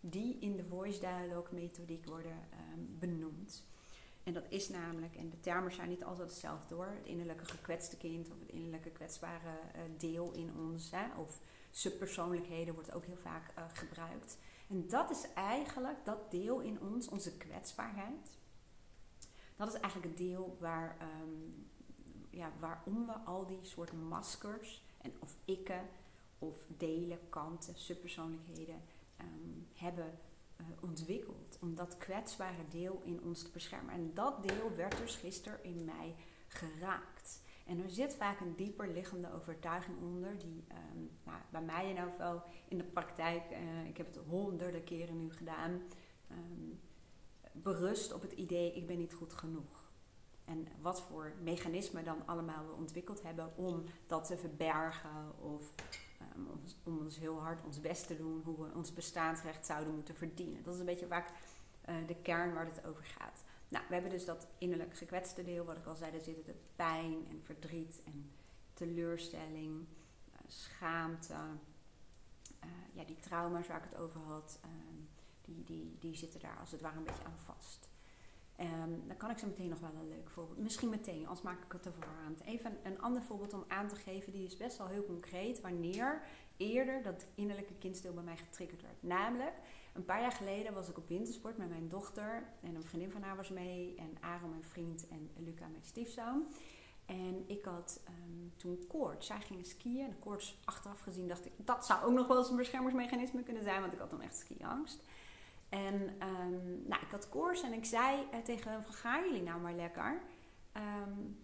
die 0.00 0.38
in 0.38 0.56
de 0.56 0.64
voice 0.64 1.00
dialogue 1.00 1.60
methodiek 1.60 2.06
worden 2.06 2.36
um, 2.72 2.96
benoemd. 2.98 3.64
En 4.22 4.32
dat 4.32 4.44
is 4.48 4.68
namelijk, 4.68 5.16
en 5.16 5.30
de 5.30 5.40
termen 5.40 5.72
zijn 5.72 5.88
niet 5.88 6.04
altijd 6.04 6.28
hetzelfde 6.28 6.74
hoor, 6.74 6.86
het 6.86 7.06
innerlijke 7.06 7.44
gekwetste 7.44 7.96
kind 7.96 8.30
of 8.30 8.38
het 8.40 8.48
innerlijke 8.48 8.90
kwetsbare 8.90 9.58
uh, 9.76 9.82
deel 9.98 10.32
in 10.32 10.50
ons, 10.58 10.92
of 11.18 11.40
subpersoonlijkheden 11.70 12.74
wordt 12.74 12.92
ook 12.92 13.04
heel 13.04 13.16
vaak 13.22 13.52
uh, 13.58 13.64
gebruikt. 13.72 14.38
En 14.68 14.88
dat 14.88 15.10
is 15.10 15.26
eigenlijk 15.34 16.04
dat 16.04 16.30
deel 16.30 16.60
in 16.60 16.80
ons, 16.80 17.08
onze 17.08 17.36
kwetsbaarheid. 17.36 18.40
Dat 19.56 19.68
is 19.68 19.80
eigenlijk 19.80 20.04
het 20.04 20.26
deel 20.26 20.56
waar, 20.60 20.96
um, 21.22 21.66
ja, 22.30 22.52
waarom 22.60 23.06
we 23.06 23.12
al 23.12 23.46
die 23.46 23.58
soort 23.62 23.92
maskers, 23.92 24.82
en 25.00 25.12
of 25.18 25.36
ikken, 25.44 25.88
of 26.38 26.66
delen, 26.76 27.18
kanten, 27.28 27.76
subpersoonlijkheden 27.76 28.82
um, 29.20 29.66
hebben 29.74 30.18
uh, 30.60 30.66
ontwikkeld. 30.80 31.58
Om 31.60 31.74
dat 31.74 31.96
kwetsbare 31.96 32.68
deel 32.68 33.02
in 33.04 33.22
ons 33.22 33.42
te 33.42 33.50
beschermen. 33.50 33.94
En 33.94 34.14
dat 34.14 34.42
deel 34.42 34.74
werd 34.76 34.96
dus 34.98 35.16
gisteren 35.16 35.64
in 35.64 35.84
mij 35.84 36.14
geraakt. 36.48 37.40
En 37.66 37.82
er 37.82 37.90
zit 37.90 38.14
vaak 38.14 38.40
een 38.40 38.56
dieper 38.56 38.88
liggende 38.88 39.32
overtuiging 39.32 39.98
onder, 40.00 40.38
die 40.38 40.64
um, 40.94 41.10
nou, 41.24 41.38
bij 41.50 41.62
mij 41.62 41.90
in 41.90 41.96
geval 41.96 42.42
in 42.68 42.78
de 42.78 42.84
praktijk, 42.84 43.42
uh, 43.50 43.88
ik 43.88 43.96
heb 43.96 44.06
het 44.06 44.24
honderden 44.28 44.84
keren 44.84 45.18
nu 45.18 45.32
gedaan, 45.32 45.82
berust 47.52 48.12
op 48.12 48.22
het 48.22 48.32
idee 48.32 48.72
ik 48.72 48.86
ben 48.86 48.98
niet 48.98 49.14
goed 49.14 49.32
genoeg. 49.32 49.90
En 50.44 50.66
wat 50.80 51.02
voor 51.02 51.32
mechanismen 51.42 52.04
dan 52.04 52.26
allemaal 52.26 52.66
we 52.66 52.72
ontwikkeld 52.72 53.22
hebben 53.22 53.56
om 53.56 53.84
dat 54.06 54.26
te 54.26 54.36
verbergen 54.36 55.40
of 55.40 55.72
um, 56.36 56.48
om, 56.84 56.98
ons 56.98 57.18
heel 57.18 57.40
hard 57.40 57.64
ons 57.64 57.80
best 57.80 58.06
te 58.06 58.16
doen, 58.16 58.42
hoe 58.44 58.64
we 58.64 58.74
ons 58.74 58.92
bestaansrecht 58.92 59.66
zouden 59.66 59.94
moeten 59.94 60.14
verdienen. 60.14 60.62
Dat 60.62 60.74
is 60.74 60.80
een 60.80 60.86
beetje 60.86 61.06
vaak 61.06 61.30
uh, 61.88 61.94
de 62.06 62.16
kern 62.22 62.54
waar 62.54 62.66
het 62.66 62.86
over 62.86 63.04
gaat. 63.04 63.44
Nou, 63.68 63.84
we 63.88 63.92
hebben 63.92 64.10
dus 64.10 64.24
dat 64.24 64.46
innerlijk 64.58 64.96
gekwetste 64.96 65.44
deel, 65.44 65.64
wat 65.64 65.76
ik 65.76 65.86
al 65.86 65.94
zei, 65.94 66.10
daar 66.10 66.20
zitten 66.20 66.44
de 66.44 66.60
pijn 66.76 67.26
en 67.30 67.40
verdriet 67.42 68.02
en 68.04 68.30
teleurstelling, 68.74 69.86
uh, 70.28 70.36
schaamte, 70.46 71.34
uh, 72.64 72.70
ja, 72.92 73.04
die 73.04 73.18
trauma's 73.20 73.66
waar 73.66 73.84
ik 73.84 73.90
het 73.90 74.00
over 74.00 74.20
had, 74.20 74.58
ehm, 74.62 75.01
die, 75.44 75.64
die, 75.64 75.96
die 76.00 76.14
zitten 76.14 76.40
daar 76.40 76.58
als 76.60 76.70
het 76.70 76.80
ware 76.80 76.96
een 76.96 77.04
beetje 77.04 77.24
aan 77.24 77.38
vast. 77.38 77.90
Um, 78.60 79.02
dan 79.06 79.16
kan 79.16 79.30
ik 79.30 79.38
zo 79.38 79.46
meteen 79.46 79.68
nog 79.68 79.80
wel 79.80 79.94
een 80.00 80.08
leuk 80.08 80.30
voorbeeld. 80.30 80.58
Misschien 80.58 80.88
meteen, 80.88 81.26
als 81.26 81.42
maak 81.42 81.64
ik 81.64 81.72
het 81.72 81.86
ervoor 81.86 82.06
aan. 82.26 82.36
Even 82.44 82.76
een 82.82 83.00
ander 83.00 83.22
voorbeeld 83.22 83.52
om 83.52 83.64
aan 83.68 83.88
te 83.88 83.96
geven, 83.96 84.32
die 84.32 84.46
is 84.46 84.56
best 84.56 84.78
wel 84.78 84.86
heel 84.86 85.04
concreet. 85.04 85.60
Wanneer 85.60 86.22
eerder 86.56 87.02
dat 87.02 87.26
innerlijke 87.34 87.74
kindsdeel 87.74 88.12
bij 88.12 88.22
mij 88.22 88.36
getriggerd 88.36 88.82
werd. 88.82 89.02
Namelijk, 89.02 89.54
een 89.92 90.04
paar 90.04 90.20
jaar 90.20 90.32
geleden 90.32 90.74
was 90.74 90.88
ik 90.88 90.96
op 90.96 91.08
wintersport 91.08 91.56
met 91.56 91.68
mijn 91.68 91.88
dochter. 91.88 92.44
En 92.60 92.74
een 92.74 92.84
vriendin 92.84 93.10
van 93.10 93.22
haar 93.22 93.36
was 93.36 93.50
mee. 93.50 93.94
En 93.96 94.16
Aaron, 94.20 94.50
mijn 94.50 94.64
vriend. 94.64 95.08
En 95.08 95.30
Luca, 95.36 95.66
mijn 95.68 95.84
stiefzoon. 95.84 96.46
En 97.06 97.44
ik 97.46 97.64
had 97.64 98.00
um, 98.08 98.52
toen 98.56 98.84
koorts. 98.88 99.26
Zij 99.26 99.40
gingen 99.40 99.64
skiën. 99.64 100.04
En 100.04 100.18
koorts 100.18 100.60
achteraf 100.64 101.00
gezien 101.00 101.28
dacht 101.28 101.46
ik, 101.46 101.52
dat 101.56 101.86
zou 101.86 102.04
ook 102.04 102.12
nog 102.12 102.26
wel 102.26 102.38
eens 102.38 102.50
een 102.50 102.56
beschermingsmechanisme 102.56 103.42
kunnen 103.42 103.62
zijn. 103.62 103.80
Want 103.80 103.92
ik 103.92 103.98
had 103.98 104.10
dan 104.10 104.22
echt 104.22 104.36
skiangst. 104.36 105.02
En 105.72 105.94
um, 105.94 106.82
nou, 106.86 107.02
ik 107.02 107.10
had 107.10 107.28
koers 107.28 107.62
en 107.62 107.72
ik 107.72 107.84
zei 107.84 108.26
uh, 108.34 108.38
tegen 108.40 108.70
hem 108.70 108.82
van, 108.82 108.94
gaan 108.94 109.24
jullie 109.24 109.42
nou 109.42 109.60
maar 109.60 109.74
lekker? 109.74 110.22
Um, 110.76 111.40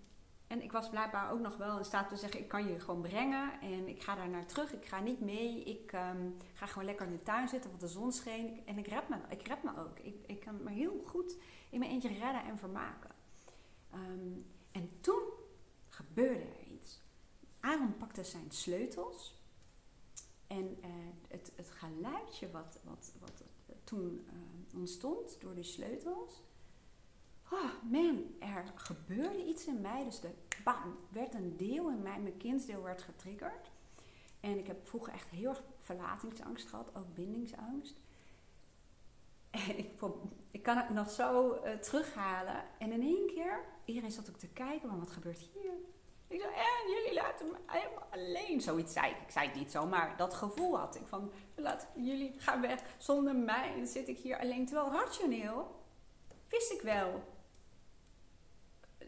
en 0.46 0.62
ik 0.62 0.72
was 0.72 0.88
blijkbaar 0.88 1.30
ook 1.30 1.40
nog 1.40 1.56
wel 1.56 1.78
in 1.78 1.84
staat 1.84 2.08
te 2.08 2.16
zeggen, 2.16 2.40
ik 2.40 2.48
kan 2.48 2.68
je 2.68 2.80
gewoon 2.80 3.00
brengen 3.00 3.60
en 3.60 3.88
ik 3.88 4.02
ga 4.02 4.14
daar 4.14 4.28
naar 4.28 4.46
terug. 4.46 4.72
Ik 4.72 4.84
ga 4.84 5.00
niet 5.00 5.20
mee, 5.20 5.62
ik 5.62 5.92
um, 5.92 6.36
ga 6.54 6.66
gewoon 6.66 6.84
lekker 6.84 7.06
in 7.06 7.12
de 7.12 7.22
tuin 7.22 7.48
zitten, 7.48 7.70
want 7.70 7.82
de 7.82 7.88
zon 7.88 8.12
scheen. 8.12 8.66
En 8.66 8.78
ik 8.78 8.86
red 8.86 9.08
me, 9.08 9.16
ik 9.28 9.46
red 9.46 9.62
me 9.62 9.70
ook. 9.78 9.98
Ik, 9.98 10.16
ik 10.26 10.40
kan 10.40 10.62
me 10.62 10.70
heel 10.70 11.02
goed 11.06 11.36
in 11.70 11.78
mijn 11.78 11.90
eentje 11.90 12.08
redden 12.08 12.44
en 12.44 12.58
vermaken. 12.58 13.10
en 14.72 14.98
toen 15.00 15.22
gebeurde 15.88 16.44
er 16.44 16.66
iets. 16.66 17.00
Aaron 17.60 17.96
pakte 17.96 18.24
zijn 18.24 18.50
sleutels 18.50 19.42
en 20.46 20.78
uh, 20.80 20.86
het, 21.28 21.52
het 21.56 21.70
geluidje 21.70 22.50
wat, 22.50 22.80
wat, 22.84 23.12
wat 23.20 23.42
toen 23.88 24.26
uh, 24.26 24.78
ontstond 24.78 25.40
door 25.40 25.54
die 25.54 25.64
sleutels. 25.64 26.42
Oh 27.50 27.82
man, 27.90 28.24
er 28.38 28.72
gebeurde 28.74 29.44
iets 29.46 29.66
in 29.66 29.80
mij. 29.80 30.04
Dus 30.04 30.20
de 30.20 30.30
bam, 30.64 30.96
werd 31.08 31.34
een 31.34 31.56
deel 31.56 31.90
in 31.90 32.02
mij, 32.02 32.20
mijn 32.20 32.36
kindsdeel 32.36 32.82
werd 32.82 33.02
getriggerd. 33.02 33.70
En 34.40 34.58
ik 34.58 34.66
heb 34.66 34.88
vroeger 34.88 35.12
echt 35.12 35.28
heel 35.28 35.48
erg 35.48 35.62
verlatingsangst 35.80 36.68
gehad, 36.68 36.94
ook 36.94 37.14
bindingsangst. 37.14 38.00
En 39.50 39.78
ik, 39.78 40.02
ik 40.50 40.62
kan 40.62 40.76
het 40.76 40.90
nog 40.90 41.10
zo 41.10 41.54
uh, 41.64 41.72
terughalen. 41.72 42.64
En 42.78 42.92
in 42.92 43.02
één 43.02 43.26
keer, 43.26 43.64
iedereen 43.84 44.12
zat 44.12 44.28
ook 44.28 44.38
te 44.38 44.48
kijken, 44.48 44.88
maar 44.88 44.98
wat 44.98 45.10
gebeurt 45.10 45.38
hier? 45.38 45.72
Ik 46.28 46.40
zei, 46.40 46.54
en 46.54 46.90
jullie 46.90 47.14
laten 47.14 47.46
me 47.46 47.56
helemaal 47.66 48.06
alleen. 48.10 48.60
Zoiets 48.60 48.92
zei 48.92 49.10
ik. 49.10 49.20
Ik 49.20 49.30
zei 49.30 49.46
het 49.46 49.56
niet 49.56 49.70
zo, 49.70 49.86
maar 49.86 50.16
dat 50.16 50.34
gevoel 50.34 50.78
had 50.78 50.96
ik 50.96 51.06
van, 51.06 51.32
laat 51.54 51.86
jullie 51.96 52.34
gaan 52.38 52.60
weg 52.60 52.80
zonder 52.98 53.36
mij. 53.36 53.74
En 53.74 53.86
zit 53.86 54.08
ik 54.08 54.18
hier 54.18 54.38
alleen. 54.38 54.66
Terwijl 54.66 54.92
rationeel 54.92 55.84
wist 56.48 56.72
ik 56.72 56.80
wel. 56.80 57.22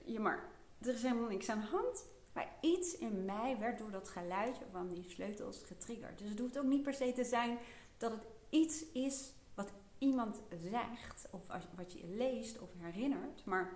Ja, 0.04 0.20
maar 0.20 0.48
er 0.80 0.94
is 0.94 1.02
helemaal 1.02 1.28
niks 1.28 1.48
aan 1.48 1.60
de 1.60 1.66
hand. 1.66 2.04
Maar 2.32 2.52
iets 2.60 2.98
in 2.98 3.24
mij 3.24 3.56
werd 3.58 3.78
door 3.78 3.90
dat 3.90 4.08
geluidje 4.08 4.64
van 4.70 4.88
die 4.88 5.10
sleutels 5.10 5.62
getriggerd. 5.62 6.18
Dus 6.18 6.28
het 6.28 6.38
hoeft 6.38 6.58
ook 6.58 6.64
niet 6.64 6.82
per 6.82 6.94
se 6.94 7.12
te 7.12 7.24
zijn 7.24 7.58
dat 7.96 8.10
het 8.10 8.26
iets 8.48 8.84
is 8.92 9.32
wat 9.54 9.72
iemand 9.98 10.40
zegt. 10.70 11.28
Of 11.30 11.40
wat 11.76 11.92
je 11.92 12.06
leest 12.06 12.58
of 12.58 12.68
herinnert. 12.78 13.44
Maar 13.44 13.72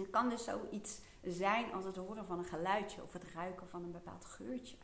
het 0.00 0.10
kan 0.10 0.28
dus 0.28 0.44
zoiets 0.44 1.00
zijn 1.22 1.72
als 1.72 1.84
het 1.84 1.96
horen 1.96 2.26
van 2.26 2.38
een 2.38 2.44
geluidje 2.44 3.02
of 3.02 3.12
het 3.12 3.24
ruiken 3.34 3.68
van 3.68 3.82
een 3.82 3.92
bepaald 3.92 4.24
geurtje. 4.24 4.76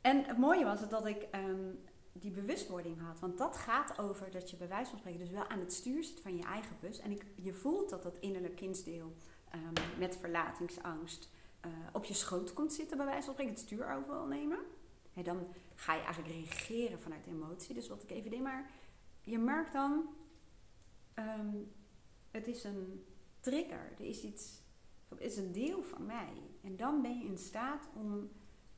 En 0.00 0.24
het 0.24 0.38
mooie 0.38 0.64
was 0.64 0.88
dat 0.88 1.06
ik 1.06 1.22
ehm, 1.30 1.70
die 2.12 2.30
bewustwording 2.30 3.00
had. 3.00 3.20
Want 3.20 3.38
dat 3.38 3.56
gaat 3.56 3.98
over 3.98 4.30
dat 4.30 4.50
je 4.50 4.56
bij 4.56 4.68
wijze 4.68 4.90
van 4.90 4.98
spreken 4.98 5.20
dus 5.20 5.30
wel 5.30 5.48
aan 5.48 5.60
het 5.60 5.72
stuur 5.72 6.04
zit 6.04 6.20
van 6.20 6.36
je 6.36 6.42
eigen 6.42 6.76
bus. 6.80 6.98
En 6.98 7.10
ik, 7.10 7.26
je 7.34 7.52
voelt 7.52 7.90
dat 7.90 8.02
dat 8.02 8.18
innerlijk 8.18 8.56
kindsdeel 8.56 9.14
um, 9.54 9.98
met 9.98 10.16
verlatingsangst 10.16 11.28
uh, 11.66 11.72
op 11.92 12.04
je 12.04 12.14
schoot 12.14 12.52
komt 12.52 12.72
zitten 12.72 12.96
bij 12.96 13.06
wijze 13.06 13.24
van 13.24 13.32
spreken. 13.32 13.54
Het 13.54 13.62
stuur 13.62 13.92
over 13.92 14.26
nemen. 14.28 14.58
En 15.14 15.22
dan 15.22 15.46
ga 15.74 15.94
je 15.94 16.02
eigenlijk 16.02 16.34
reageren 16.34 17.00
vanuit 17.00 17.26
emotie. 17.26 17.74
Dus 17.74 17.88
wat 17.88 18.02
ik 18.02 18.10
even 18.10 18.30
deed. 18.30 18.42
Maar 18.42 18.70
je 19.22 19.38
merkt 19.38 19.72
dan, 19.72 20.08
um, 21.18 21.72
het 22.30 22.46
is 22.46 22.64
een 22.64 23.04
trigger. 23.44 23.92
Er 23.98 24.04
is 24.04 24.22
iets 24.22 24.62
is 25.18 25.36
een 25.36 25.52
deel 25.52 25.82
van 25.82 26.06
mij. 26.06 26.42
En 26.62 26.76
dan 26.76 27.02
ben 27.02 27.18
je 27.18 27.24
in 27.24 27.38
staat 27.38 27.88
om 27.94 28.30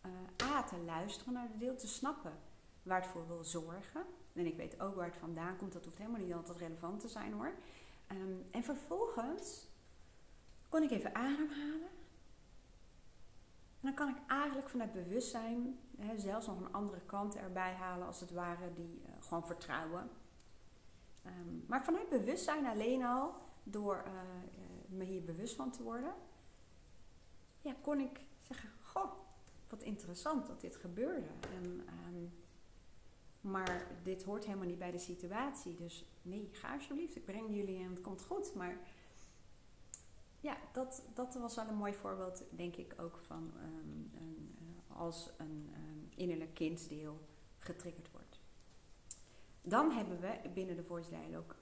uh, 0.06 0.52
A 0.52 0.62
te 0.62 0.78
luisteren 0.78 1.32
naar 1.32 1.48
de 1.52 1.58
deel, 1.58 1.76
te 1.76 1.86
snappen 1.86 2.32
waar 2.82 3.00
het 3.00 3.10
voor 3.10 3.26
wil 3.26 3.44
zorgen. 3.44 4.04
En 4.32 4.46
ik 4.46 4.56
weet 4.56 4.80
ook 4.80 4.94
waar 4.94 5.06
het 5.06 5.16
vandaan 5.16 5.56
komt, 5.56 5.72
dat 5.72 5.84
hoeft 5.84 5.98
helemaal 5.98 6.20
niet 6.20 6.34
altijd 6.34 6.58
relevant 6.58 7.00
te 7.00 7.08
zijn 7.08 7.32
hoor. 7.32 7.54
Um, 8.12 8.46
en 8.50 8.62
vervolgens 8.62 9.66
kon 10.68 10.82
ik 10.82 10.90
even 10.90 11.14
ademhalen. 11.14 11.88
En 13.80 13.92
dan 13.92 13.94
kan 13.94 14.08
ik 14.08 14.16
eigenlijk 14.26 14.68
vanuit 14.68 14.92
bewustzijn 14.92 15.78
hè, 15.98 16.18
zelfs 16.18 16.46
nog 16.46 16.60
een 16.60 16.72
andere 16.72 17.00
kant 17.06 17.36
erbij 17.36 17.74
halen, 17.74 18.06
als 18.06 18.20
het 18.20 18.30
ware, 18.30 18.72
die 18.74 19.02
uh, 19.06 19.10
gewoon 19.20 19.46
vertrouwen. 19.46 20.10
Um, 21.26 21.64
maar 21.66 21.84
vanuit 21.84 22.08
bewustzijn 22.08 22.66
alleen 22.66 23.04
al, 23.04 23.34
door 23.68 24.04
uh, 24.06 24.12
me 24.88 25.04
hier 25.04 25.24
bewust 25.24 25.54
van 25.54 25.70
te 25.70 25.82
worden, 25.82 26.14
ja, 27.60 27.74
kon 27.80 28.00
ik 28.00 28.20
zeggen: 28.40 28.70
Goh, 28.80 29.12
wat 29.68 29.82
interessant 29.82 30.46
dat 30.46 30.60
dit 30.60 30.76
gebeurde. 30.76 31.28
En, 31.40 31.64
um, 31.64 32.32
maar 33.40 33.86
dit 34.02 34.22
hoort 34.22 34.44
helemaal 34.44 34.66
niet 34.66 34.78
bij 34.78 34.90
de 34.90 34.98
situatie. 34.98 35.74
Dus 35.74 36.04
nee, 36.22 36.48
ga 36.52 36.72
alsjeblieft, 36.72 37.16
ik 37.16 37.24
breng 37.24 37.54
jullie 37.54 37.78
en 37.78 37.90
het 37.90 38.00
komt 38.00 38.22
goed. 38.22 38.54
Maar 38.54 38.78
ja, 40.40 40.56
dat, 40.72 41.02
dat 41.14 41.34
was 41.34 41.54
wel 41.54 41.66
een 41.68 41.76
mooi 41.76 41.94
voorbeeld, 41.94 42.44
denk 42.50 42.76
ik, 42.76 42.94
ook 43.00 43.18
van 43.26 43.52
um, 43.62 44.10
een, 44.14 44.56
uh, 44.60 45.00
als 45.00 45.30
een 45.36 45.70
um, 45.74 46.08
innerlijk 46.14 46.54
kindsdeel 46.54 47.20
getriggerd 47.58 48.10
wordt. 48.10 48.15
Dan 49.68 49.90
hebben 49.90 50.20
we 50.20 50.48
binnen 50.54 50.76
de 50.76 50.84
Voice 50.84 51.10
Dialogue 51.10 51.54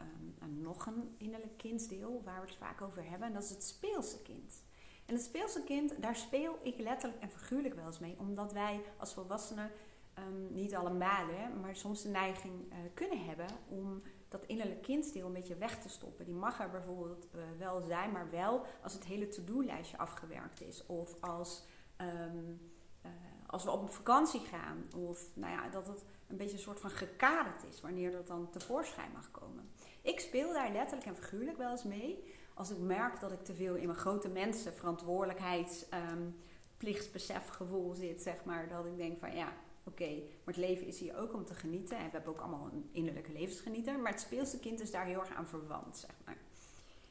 um, 0.42 0.60
nog 0.62 0.86
een 0.86 1.14
innerlijk 1.18 1.56
kindsdeel 1.56 2.22
waar 2.24 2.40
we 2.40 2.46
het 2.46 2.56
vaak 2.56 2.82
over 2.82 3.10
hebben. 3.10 3.28
En 3.28 3.34
dat 3.34 3.42
is 3.42 3.50
het 3.50 3.64
speelse 3.64 4.22
kind. 4.22 4.64
En 5.06 5.14
het 5.14 5.22
speelse 5.22 5.64
kind, 5.64 6.02
daar 6.02 6.16
speel 6.16 6.58
ik 6.62 6.78
letterlijk 6.78 7.22
en 7.22 7.30
figuurlijk 7.30 7.74
wel 7.74 7.86
eens 7.86 7.98
mee. 7.98 8.16
Omdat 8.18 8.52
wij 8.52 8.80
als 8.96 9.14
volwassenen, 9.14 9.70
um, 10.18 10.54
niet 10.54 10.74
allemaal, 10.74 11.26
hè, 11.26 11.48
maar 11.60 11.76
soms 11.76 12.02
de 12.02 12.08
neiging 12.08 12.54
uh, 12.54 12.78
kunnen 12.94 13.24
hebben 13.24 13.46
om 13.68 14.02
dat 14.28 14.44
innerlijk 14.44 14.82
kindsdeel 14.82 15.26
een 15.26 15.32
beetje 15.32 15.56
weg 15.56 15.82
te 15.82 15.88
stoppen. 15.88 16.24
Die 16.24 16.34
mag 16.34 16.60
er 16.60 16.70
bijvoorbeeld 16.70 17.26
uh, 17.34 17.42
wel 17.58 17.80
zijn, 17.80 18.12
maar 18.12 18.30
wel 18.30 18.64
als 18.82 18.92
het 18.92 19.04
hele 19.04 19.28
to-do-lijstje 19.28 19.98
afgewerkt 19.98 20.60
is. 20.60 20.86
Of 20.86 21.20
als, 21.20 21.64
um, 22.00 22.60
uh, 23.06 23.10
als 23.46 23.64
we 23.64 23.70
op 23.70 23.90
vakantie 23.90 24.40
gaan. 24.40 24.84
Of 24.96 25.30
nou 25.34 25.52
ja, 25.52 25.68
dat 25.68 25.86
het 25.86 26.04
een 26.34 26.40
beetje 26.40 26.56
een 26.56 26.62
soort 26.62 26.80
van 26.80 26.90
gekaderd 26.90 27.64
is 27.70 27.80
wanneer 27.80 28.10
dat 28.10 28.26
dan 28.26 28.50
tevoorschijn 28.50 29.12
mag 29.12 29.30
komen. 29.30 29.70
Ik 30.02 30.20
speel 30.20 30.52
daar 30.52 30.72
letterlijk 30.72 31.06
en 31.06 31.16
figuurlijk 31.16 31.56
wel 31.56 31.70
eens 31.70 31.84
mee. 31.84 32.24
Als 32.54 32.70
ik 32.70 32.78
merk 32.78 33.20
dat 33.20 33.32
ik 33.32 33.44
te 33.44 33.54
veel 33.54 33.74
in 33.74 33.86
mijn 33.86 33.98
grote 33.98 34.28
mensen 34.28 34.74
verantwoordelijkheids, 34.74 35.86
um, 36.12 36.36
plichtsbesef 36.76 37.48
gevoel 37.48 37.94
zit, 37.94 38.22
zeg 38.22 38.44
maar. 38.44 38.68
Dat 38.68 38.86
ik 38.86 38.96
denk 38.96 39.18
van 39.18 39.36
ja, 39.36 39.52
oké, 39.84 40.10
maar 40.14 40.54
het 40.54 40.56
leven 40.56 40.86
is 40.86 40.98
hier 40.98 41.16
ook 41.16 41.34
om 41.34 41.44
te 41.44 41.54
genieten. 41.54 41.96
En 41.96 42.04
we 42.04 42.10
hebben 42.10 42.30
ook 42.32 42.40
allemaal 42.40 42.68
een 42.72 42.88
innerlijke 42.92 43.32
levensgenieter. 43.32 43.98
Maar 43.98 44.12
het 44.12 44.20
speelse 44.20 44.60
kind 44.60 44.80
is 44.80 44.90
daar 44.90 45.06
heel 45.06 45.20
erg 45.20 45.34
aan 45.34 45.46
verwant, 45.46 45.96
zeg 45.96 46.14
maar. 46.24 46.36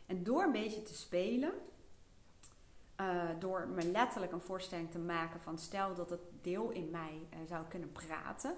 En 0.05 0.23
door 0.23 0.43
een 0.43 0.51
beetje 0.51 0.83
te 0.83 0.95
spelen, 0.95 1.53
uh, 3.01 3.29
door 3.39 3.67
me 3.67 3.91
letterlijk 3.91 4.31
een 4.31 4.41
voorstelling 4.41 4.91
te 4.91 4.99
maken 4.99 5.41
van 5.41 5.57
stel 5.57 5.95
dat 5.95 6.09
het 6.09 6.21
deel 6.41 6.69
in 6.69 6.89
mij 6.89 7.27
uh, 7.33 7.39
zou 7.47 7.65
kunnen 7.67 7.91
praten. 7.91 8.55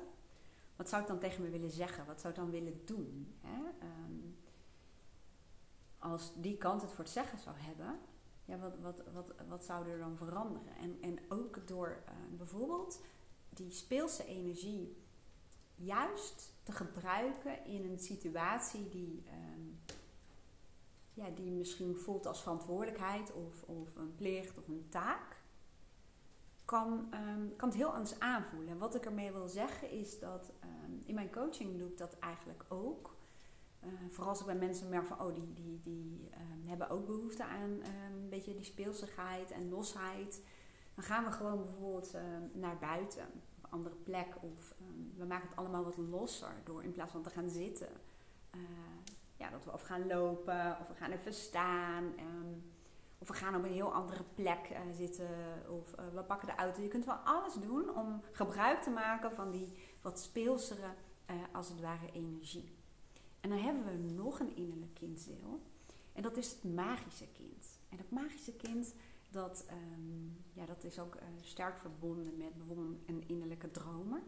Wat 0.76 0.90
zou 0.90 1.02
ik 1.02 1.08
dan 1.08 1.20
tegen 1.20 1.44
me 1.44 1.50
willen 1.50 1.72
zeggen? 1.72 2.06
Wat 2.06 2.22
zou 2.22 2.34
ik 2.34 2.40
dan 2.40 2.50
willen 2.50 2.82
doen? 2.86 3.36
Hè? 3.42 3.60
Um, 3.88 4.38
als 6.00 6.32
die 6.36 6.58
kant 6.58 6.82
het 6.82 6.92
voor 6.92 7.04
het 7.04 7.14
zeggen 7.14 7.40
zou 7.40 7.56
hebben, 7.58 8.00
ja, 8.46 8.58
wat, 8.58 8.80
wat, 8.82 9.04
wat, 9.14 9.34
wat 9.48 9.64
zou 9.64 9.90
er 9.90 10.00
dan 10.00 10.18
veranderen? 10.18 10.76
En, 10.76 10.98
en 11.02 11.20
ook 11.30 11.68
door 11.68 12.04
uh, 12.08 12.38
bijvoorbeeld 12.38 13.02
die 13.50 13.72
speelse 13.72 14.26
energie 14.26 15.04
juist 15.76 16.54
te 16.64 16.72
gebruiken 16.72 17.66
in 17.66 17.90
een 17.90 18.00
situatie 18.00 18.90
die, 18.90 19.24
um, 19.56 19.80
ja, 21.14 21.30
die 21.30 21.52
misschien 21.52 21.96
voelt 21.96 22.26
als 22.26 22.42
verantwoordelijkheid 22.42 23.34
of, 23.34 23.64
of 23.64 23.96
een 23.96 24.16
plicht 24.16 24.58
of 24.58 24.68
een 24.68 24.86
taak, 24.90 25.38
kan, 26.66 27.14
um, 27.14 27.56
kan 27.56 27.70
het 27.70 27.78
heel 27.78 27.94
anders 27.94 28.20
aanvoelen. 28.20 28.70
En 28.70 28.78
wat 28.78 28.96
ik 28.96 29.06
ermee 29.06 29.32
wil 29.32 29.48
zeggen 29.48 29.90
is 29.90 30.20
dat 30.20 30.52
um, 30.64 31.04
in 31.06 31.16
mijn 31.16 31.32
coaching 31.32 31.78
doe 31.78 31.90
ik 31.90 31.98
dat 31.98 32.20
eigenlijk 32.20 32.66
ook. 32.68 33.16
Uh, 33.84 33.92
vooral 34.10 34.30
als 34.30 34.40
ik 34.40 34.46
bij 34.46 34.56
mensen 34.56 34.90
merk 34.90 35.06
van, 35.06 35.22
oh, 35.22 35.34
die, 35.34 35.54
die, 35.54 35.82
die 35.84 36.30
um, 36.34 36.68
hebben 36.68 36.90
ook 36.90 37.06
behoefte 37.06 37.46
aan 37.46 37.70
een 38.22 38.30
beetje 38.30 38.54
die 38.54 38.64
speelsigheid 38.64 39.52
en 39.52 39.70
losheid. 39.70 40.42
Dan 40.96 41.04
gaan 41.04 41.24
we 41.24 41.32
gewoon 41.32 41.64
bijvoorbeeld 41.64 42.18
naar 42.54 42.78
buiten, 42.78 43.22
of 43.22 43.64
een 43.64 43.70
andere 43.70 43.96
plek. 43.96 44.36
Of 44.42 44.76
we 45.18 45.26
maken 45.26 45.48
het 45.48 45.58
allemaal 45.58 45.84
wat 45.84 45.98
losser 45.98 46.54
door 46.64 46.84
in 46.84 46.92
plaats 46.92 47.12
van 47.12 47.22
te 47.22 47.30
gaan 47.30 47.50
zitten. 47.50 47.90
Uh, 48.56 48.62
ja, 49.36 49.50
dat 49.50 49.66
we 49.66 49.74
of 49.74 49.82
gaan 49.82 50.08
lopen, 50.08 50.78
of 50.82 50.88
we 50.88 50.96
gaan 50.96 51.12
even 51.12 51.34
staan. 51.34 52.14
Of 53.18 53.28
we 53.28 53.34
gaan 53.34 53.56
op 53.56 53.64
een 53.64 53.72
heel 53.72 53.94
andere 53.94 54.24
plek 54.36 54.70
uh, 54.72 54.78
zitten. 54.94 55.30
Of 55.70 55.94
uh, 56.00 56.06
we 56.14 56.24
pakken 56.24 56.48
de 56.48 56.56
auto. 56.56 56.82
Je 56.82 56.88
kunt 56.88 57.06
wel 57.06 57.16
alles 57.16 57.54
doen 57.54 57.96
om 57.96 58.22
gebruik 58.32 58.82
te 58.82 58.90
maken 58.90 59.32
van 59.32 59.52
die 59.52 59.74
wat 60.02 60.20
speelsere, 60.20 60.94
uh, 61.30 61.36
als 61.52 61.70
het 61.70 61.82
ware, 61.82 62.12
energie. 62.12 62.74
En 63.40 63.50
dan 63.50 63.60
hebben 63.60 63.86
we 63.86 64.14
nog 64.14 64.40
een 64.40 64.56
innerlijk 64.56 64.94
kinddeel. 64.94 65.62
En 66.14 66.22
dat 66.22 66.38
is 66.38 66.52
het 66.52 66.74
magische 66.74 67.28
kind. 67.28 67.66
En 67.90 67.98
dat 67.98 68.10
magische 68.10 68.56
kind, 68.56 68.94
dat, 69.30 69.66
um, 69.72 70.44
ja, 70.54 70.66
dat 70.66 70.84
is 70.84 71.00
ook 71.00 71.18
sterk 71.42 71.78
verbonden 71.78 72.38
met 72.38 72.58
bijvoorbeeld 72.58 72.98
een 73.06 73.24
innerlijke 73.28 73.72
dromer. 73.72 74.22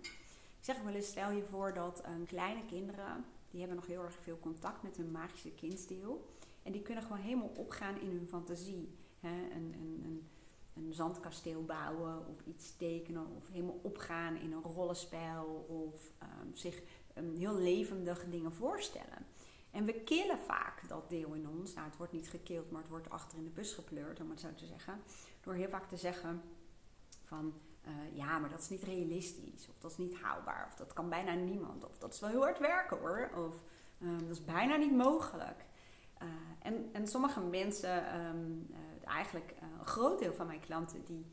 Ik 0.59 0.73
zeg 0.73 0.81
wel 0.81 0.93
eens, 0.93 1.07
stel 1.07 1.31
je 1.31 1.43
voor 1.43 1.73
dat 1.73 2.03
kleine 2.25 2.65
kinderen, 2.65 3.25
die 3.49 3.59
hebben 3.59 3.77
nog 3.77 3.87
heel 3.87 4.03
erg 4.03 4.15
veel 4.21 4.39
contact 4.39 4.83
met 4.83 4.97
hun 4.97 5.11
magische 5.11 5.51
kindsdeel. 5.51 6.25
En 6.67 6.73
die 6.73 6.81
kunnen 6.81 7.03
gewoon 7.03 7.21
helemaal 7.21 7.51
opgaan 7.55 8.01
in 8.01 8.09
hun 8.09 8.27
fantasie. 8.27 8.97
Hè? 9.19 9.49
Een, 9.55 9.73
een, 9.73 10.01
een, 10.03 10.29
een 10.73 10.93
zandkasteel 10.93 11.63
bouwen 11.65 12.27
of 12.27 12.45
iets 12.45 12.75
tekenen 12.75 13.27
of 13.35 13.47
helemaal 13.47 13.79
opgaan 13.81 14.35
in 14.35 14.51
een 14.51 14.61
rollenspel 14.61 15.45
of 15.67 16.11
um, 16.23 16.55
zich 16.55 16.81
um, 17.17 17.35
heel 17.35 17.57
levendig 17.57 18.25
dingen 18.29 18.53
voorstellen. 18.53 19.25
En 19.71 19.85
we 19.85 19.93
killen 19.93 20.39
vaak 20.39 20.87
dat 20.87 21.09
deel 21.09 21.33
in 21.33 21.47
ons. 21.47 21.73
Nou, 21.73 21.87
het 21.87 21.97
wordt 21.97 22.13
niet 22.13 22.29
gekild, 22.29 22.71
maar 22.71 22.81
het 22.81 22.89
wordt 22.89 23.09
achter 23.09 23.37
in 23.37 23.43
de 23.43 23.49
bus 23.49 23.73
gepleurd, 23.73 24.21
om 24.21 24.29
het 24.29 24.39
zo 24.39 24.53
te 24.55 24.65
zeggen. 24.65 25.01
Door 25.41 25.53
heel 25.53 25.69
vaak 25.69 25.87
te 25.87 25.97
zeggen 25.97 26.41
van, 27.23 27.53
uh, 27.85 28.17
ja, 28.17 28.39
maar 28.39 28.49
dat 28.49 28.59
is 28.61 28.69
niet 28.69 28.83
realistisch. 28.83 29.67
Of 29.69 29.75
dat 29.79 29.91
is 29.91 29.97
niet 29.97 30.15
haalbaar. 30.21 30.65
Of 30.67 30.75
dat 30.75 30.93
kan 30.93 31.09
bijna 31.09 31.33
niemand. 31.33 31.85
Of 31.85 31.97
dat 31.97 32.13
is 32.13 32.19
wel 32.19 32.29
heel 32.29 32.41
hard 32.41 32.59
werken 32.59 32.97
hoor. 32.97 33.31
Of 33.35 33.63
um, 34.01 34.27
dat 34.27 34.37
is 34.37 34.45
bijna 34.45 34.75
niet 34.75 34.95
mogelijk. 34.95 35.65
Uh, 36.21 36.27
en, 36.59 36.89
en 36.93 37.07
sommige 37.07 37.41
mensen, 37.41 38.19
um, 38.25 38.67
uh, 38.71 39.07
eigenlijk 39.07 39.53
een 39.61 39.85
groot 39.85 40.19
deel 40.19 40.33
van 40.33 40.47
mijn 40.47 40.59
klanten, 40.59 41.05
die 41.05 41.25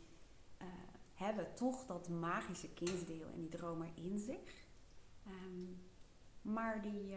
hebben 1.14 1.54
toch 1.54 1.86
dat 1.86 2.08
magische 2.08 2.68
kindsdeel 2.68 3.26
en 3.26 3.40
die 3.40 3.48
dromen 3.48 3.88
in 3.94 4.18
zich. 4.18 4.66
Um, 5.26 5.82
maar 6.42 6.82
die, 6.82 7.16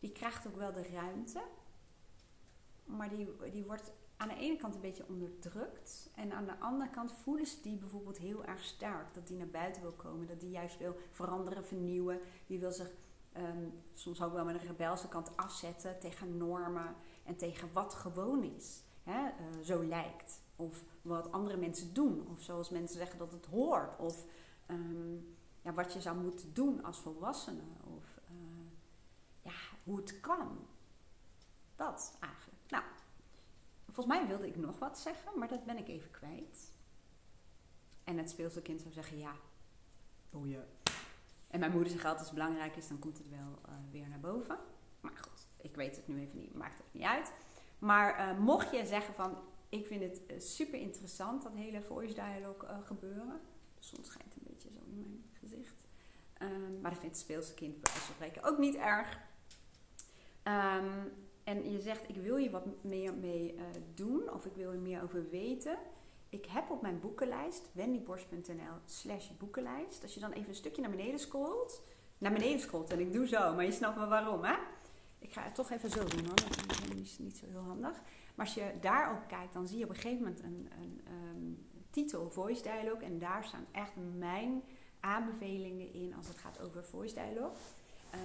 uh, 0.00 0.12
krijgt 0.12 0.46
ook 0.46 0.56
wel 0.56 0.72
de 0.72 0.88
ruimte. 0.92 1.42
Maar 2.84 3.08
die, 3.08 3.50
die 3.50 3.64
wordt 3.64 3.92
aan 4.16 4.28
de 4.28 4.34
ene 4.34 4.56
kant 4.56 4.74
een 4.74 4.80
beetje 4.80 5.08
onderdrukt. 5.08 6.10
En 6.14 6.32
aan 6.32 6.44
de 6.44 6.58
andere 6.58 6.90
kant 6.90 7.12
voelen 7.12 7.46
ze 7.46 7.60
die 7.62 7.76
bijvoorbeeld 7.76 8.18
heel 8.18 8.44
erg 8.44 8.64
sterk. 8.64 9.14
Dat 9.14 9.26
die 9.26 9.36
naar 9.36 9.48
buiten 9.48 9.82
wil 9.82 9.92
komen. 9.92 10.26
Dat 10.26 10.40
die 10.40 10.50
juist 10.50 10.78
wil 10.78 10.96
veranderen, 11.10 11.64
vernieuwen. 11.64 12.20
Die 12.46 12.58
wil 12.58 12.72
zich 12.72 12.90
um, 13.36 13.82
soms 13.94 14.22
ook 14.22 14.32
wel 14.32 14.44
met 14.44 14.54
een 14.54 14.66
rebelse 14.66 15.08
kant 15.08 15.36
afzetten 15.36 15.98
tegen 15.98 16.36
normen. 16.36 16.94
En 17.24 17.36
tegen 17.36 17.72
wat 17.72 17.94
gewoon 17.94 18.42
is. 18.42 18.82
Hè? 19.02 19.22
Uh, 19.22 19.64
zo 19.64 19.84
lijkt. 19.84 20.40
Of 20.56 20.84
wat 21.02 21.32
andere 21.32 21.56
mensen 21.56 21.94
doen. 21.94 22.26
Of 22.32 22.42
zoals 22.42 22.70
mensen 22.70 22.96
zeggen 22.96 23.18
dat 23.18 23.32
het 23.32 23.46
hoort. 23.46 23.98
Of 23.98 24.24
um, 24.66 25.36
ja, 25.62 25.72
wat 25.72 25.92
je 25.92 26.00
zou 26.00 26.16
moeten 26.16 26.54
doen 26.54 26.84
als 26.84 26.98
volwassene. 26.98 27.62
Of 27.96 28.20
uh, 28.30 28.70
ja, 29.42 29.76
hoe 29.84 29.96
het 29.96 30.20
kan. 30.20 30.66
Dat 31.76 32.16
eigenlijk. 32.20 32.62
Nou, 32.68 32.84
volgens 33.84 34.06
mij 34.06 34.26
wilde 34.26 34.46
ik 34.46 34.56
nog 34.56 34.78
wat 34.78 34.98
zeggen, 34.98 35.38
maar 35.38 35.48
dat 35.48 35.64
ben 35.64 35.78
ik 35.78 35.88
even 35.88 36.10
kwijt. 36.10 36.72
En 38.04 38.18
het 38.18 38.30
speelse 38.30 38.62
kind 38.62 38.80
zou 38.80 38.92
zeggen 38.92 39.18
ja. 39.18 39.34
Boeien. 40.30 40.66
En 41.48 41.60
mijn 41.60 41.72
moeder 41.72 41.90
zegt 41.90 42.04
altijd 42.04 42.22
als 42.24 42.32
belangrijk 42.32 42.76
is, 42.76 42.88
dan 42.88 42.98
komt 42.98 43.18
het 43.18 43.28
wel 43.28 43.58
uh, 43.68 43.74
weer 43.90 44.08
naar 44.08 44.20
boven. 44.20 44.58
Maar 45.00 45.16
goed, 45.16 45.46
ik 45.60 45.76
weet 45.76 45.96
het 45.96 46.08
nu 46.08 46.20
even 46.20 46.38
niet, 46.38 46.54
maakt 46.54 46.78
het 46.78 46.86
niet 46.92 47.02
uit. 47.02 47.32
Maar 47.78 48.18
uh, 48.18 48.38
mocht 48.38 48.70
je 48.70 48.86
zeggen 48.86 49.14
van, 49.14 49.38
ik 49.68 49.86
vind 49.86 50.02
het 50.02 50.20
uh, 50.30 50.40
super 50.40 50.80
interessant, 50.80 51.42
dat 51.42 51.52
hele 51.52 51.82
voice 51.82 52.14
dialogue 52.14 52.82
gebeuren. 52.84 53.40
De 53.74 53.84
zon 53.84 54.04
schijnt 54.04 54.34
een 54.34 54.46
beetje 54.46 54.68
zo 54.68 54.78
in 54.86 54.98
mijn 54.98 55.24
gezicht. 55.32 55.86
Um, 56.42 56.80
maar 56.80 56.90
dat 56.90 57.00
vindt 57.00 57.16
het 57.16 57.24
speelse 57.24 57.54
kind 57.54 57.88
spreken 57.88 58.42
ook 58.42 58.58
niet 58.58 58.74
erg. 58.74 59.18
Um, 60.44 61.12
en 61.44 61.70
je 61.70 61.80
zegt, 61.80 62.08
ik 62.08 62.16
wil 62.16 62.36
je 62.36 62.50
wat 62.50 62.84
meer 62.84 63.14
mee 63.14 63.54
doen 63.94 64.32
of 64.32 64.46
ik 64.46 64.54
wil 64.54 64.70
er 64.70 64.78
meer 64.78 65.02
over 65.02 65.28
weten. 65.30 65.78
Ik 66.28 66.46
heb 66.46 66.70
op 66.70 66.82
mijn 66.82 67.00
boekenlijst, 67.00 67.68
wendyborst.nl 67.72 68.74
slash 68.84 69.28
boekenlijst. 69.38 70.02
Als 70.02 70.14
je 70.14 70.20
dan 70.20 70.32
even 70.32 70.48
een 70.48 70.54
stukje 70.54 70.80
naar 70.80 70.90
beneden 70.90 71.18
scrolt. 71.18 71.82
Naar 72.18 72.32
beneden 72.32 72.60
scrolt 72.60 72.90
en 72.90 73.00
ik 73.00 73.12
doe 73.12 73.26
zo, 73.26 73.54
maar 73.54 73.64
je 73.64 73.72
snapt 73.72 73.96
wel 73.96 74.08
waarom 74.08 74.44
hè. 74.44 74.54
Ik 75.18 75.32
ga 75.32 75.42
het 75.42 75.54
toch 75.54 75.70
even 75.70 75.90
zo 75.90 76.04
doen 76.04 76.24
hoor, 76.24 76.34
dat 76.34 76.96
is 77.02 77.18
niet 77.18 77.36
zo 77.36 77.46
heel 77.46 77.60
handig. 77.60 78.00
Maar 78.34 78.46
als 78.46 78.54
je 78.54 78.72
daar 78.80 79.10
ook 79.10 79.28
kijkt, 79.28 79.52
dan 79.52 79.66
zie 79.66 79.78
je 79.78 79.84
op 79.84 79.90
een 79.90 79.96
gegeven 79.96 80.18
moment 80.18 80.42
een, 80.42 80.70
een 80.80 81.00
um, 81.12 81.66
titel 81.90 82.30
Voice 82.30 82.62
Dialogue. 82.62 83.04
En 83.04 83.18
daar 83.18 83.44
staan 83.44 83.66
echt 83.72 83.92
mijn 84.16 84.62
aanbevelingen 85.00 85.92
in 85.92 86.14
als 86.14 86.28
het 86.28 86.38
gaat 86.38 86.60
over 86.60 86.84
Voice 86.84 87.14
Dialogue. 87.14 87.56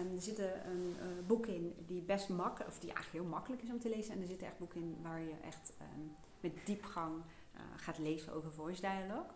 Um, 0.02 0.16
er 0.16 0.22
zit 0.22 0.40
een 0.40 0.96
uh, 0.98 1.28
boek 1.28 1.46
in 1.46 1.76
die 1.86 2.02
best 2.02 2.30
makkelijk, 2.30 2.70
of 2.70 2.80
die 2.80 2.94
eigenlijk 2.94 3.24
heel 3.24 3.34
makkelijk 3.34 3.62
is 3.62 3.70
om 3.70 3.80
te 3.80 3.90
lezen. 3.90 4.14
En 4.14 4.22
er 4.22 4.28
zitten 4.28 4.48
echt 4.48 4.58
boeken 4.58 4.82
in 4.82 4.98
waar 5.02 5.22
je 5.22 5.36
echt 5.44 5.74
um, 5.82 6.16
met 6.40 6.66
diepgang 6.66 7.14
gaat 7.76 7.98
lezen 7.98 8.34
over 8.34 8.52
voice 8.52 8.82
dialogue. 8.82 9.32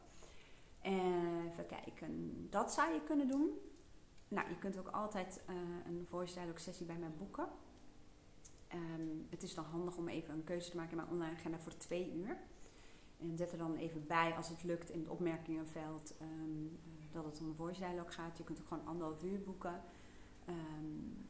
En 0.82 1.48
even 1.52 1.66
kijken, 1.66 2.48
dat 2.50 2.74
zou 2.74 2.94
je 2.94 3.02
kunnen 3.04 3.28
doen. 3.28 3.50
Nou, 4.28 4.50
je 4.50 4.58
kunt 4.58 4.78
ook 4.78 4.88
altijd 4.88 5.44
uh, 5.50 5.56
een 5.86 6.06
voice 6.10 6.34
dialogue 6.34 6.60
sessie 6.60 6.86
bij 6.86 6.98
mij 6.98 7.12
boeken. 7.18 7.48
Um, 8.74 9.28
het 9.30 9.44
is 9.44 9.54
dan 9.54 9.64
handig 9.64 9.98
om 9.98 10.08
even 10.08 10.34
een 10.34 10.44
keuze 10.44 10.70
te 10.70 10.76
maken 10.76 10.92
in 10.92 10.98
mijn 10.98 11.10
online 11.10 11.36
agenda 11.36 11.60
voor 11.60 11.78
twee 11.78 12.14
uur. 12.14 12.38
En 13.20 13.38
zet 13.38 13.52
er 13.52 13.58
dan 13.58 13.76
even 13.76 14.08
bij 14.08 14.34
als 14.36 14.50
het 14.50 14.64
lukt 14.64 14.90
in 14.90 15.00
het 15.00 15.10
opmerkingenveld 15.10 16.14
dat 17.12 17.26
het 17.26 17.40
om 17.40 17.48
een 17.48 17.56
voice 17.56 17.80
dialogue 17.80 18.12
gaat. 18.12 18.38
Je 18.38 18.44
kunt 18.44 18.60
ook 18.60 18.68
gewoon 18.68 18.86
anderhalf 18.86 19.24
uur 19.24 19.42
boeken. 19.42 19.82
Um, 20.50 21.26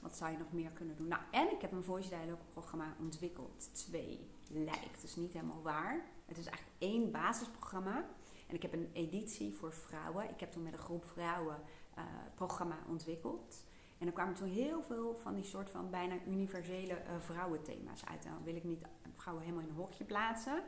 wat 0.00 0.16
zou 0.16 0.32
je 0.32 0.38
nog 0.38 0.52
meer 0.52 0.70
kunnen 0.70 0.96
doen? 0.96 1.08
Nou, 1.08 1.22
en 1.30 1.52
ik 1.52 1.60
heb 1.60 1.72
een 1.72 1.84
voice 1.84 2.08
dialogue 2.08 2.44
programma 2.52 2.96
ontwikkeld. 3.00 3.70
Twee 3.74 4.30
lijkt, 4.50 5.00
dus 5.00 5.16
niet 5.16 5.32
helemaal 5.32 5.62
waar. 5.62 6.04
Het 6.24 6.38
is 6.38 6.46
eigenlijk 6.46 6.76
één 6.78 7.10
basisprogramma. 7.10 8.04
En 8.46 8.54
ik 8.54 8.62
heb 8.62 8.72
een 8.72 8.90
editie 8.92 9.54
voor 9.54 9.72
vrouwen. 9.72 10.30
Ik 10.30 10.40
heb 10.40 10.52
toen 10.52 10.62
met 10.62 10.72
een 10.72 10.78
groep 10.78 11.04
vrouwen 11.04 11.60
uh, 11.98 12.04
programma 12.34 12.78
ontwikkeld. 12.88 13.64
En 13.98 14.06
er 14.06 14.12
kwamen 14.12 14.34
toen 14.34 14.48
heel 14.48 14.82
veel 14.82 15.14
van 15.14 15.34
die 15.34 15.44
soort 15.44 15.70
van 15.70 15.90
bijna 15.90 16.14
universele 16.26 16.92
uh, 16.92 17.18
vrouwenthema's 17.18 18.04
uit. 18.04 18.22
Dan 18.22 18.44
wil 18.44 18.56
ik 18.56 18.64
niet 18.64 18.84
vrouwen 19.16 19.44
helemaal 19.44 19.64
in 19.64 19.70
een 19.70 19.76
hokje 19.76 20.04
plaatsen. 20.04 20.62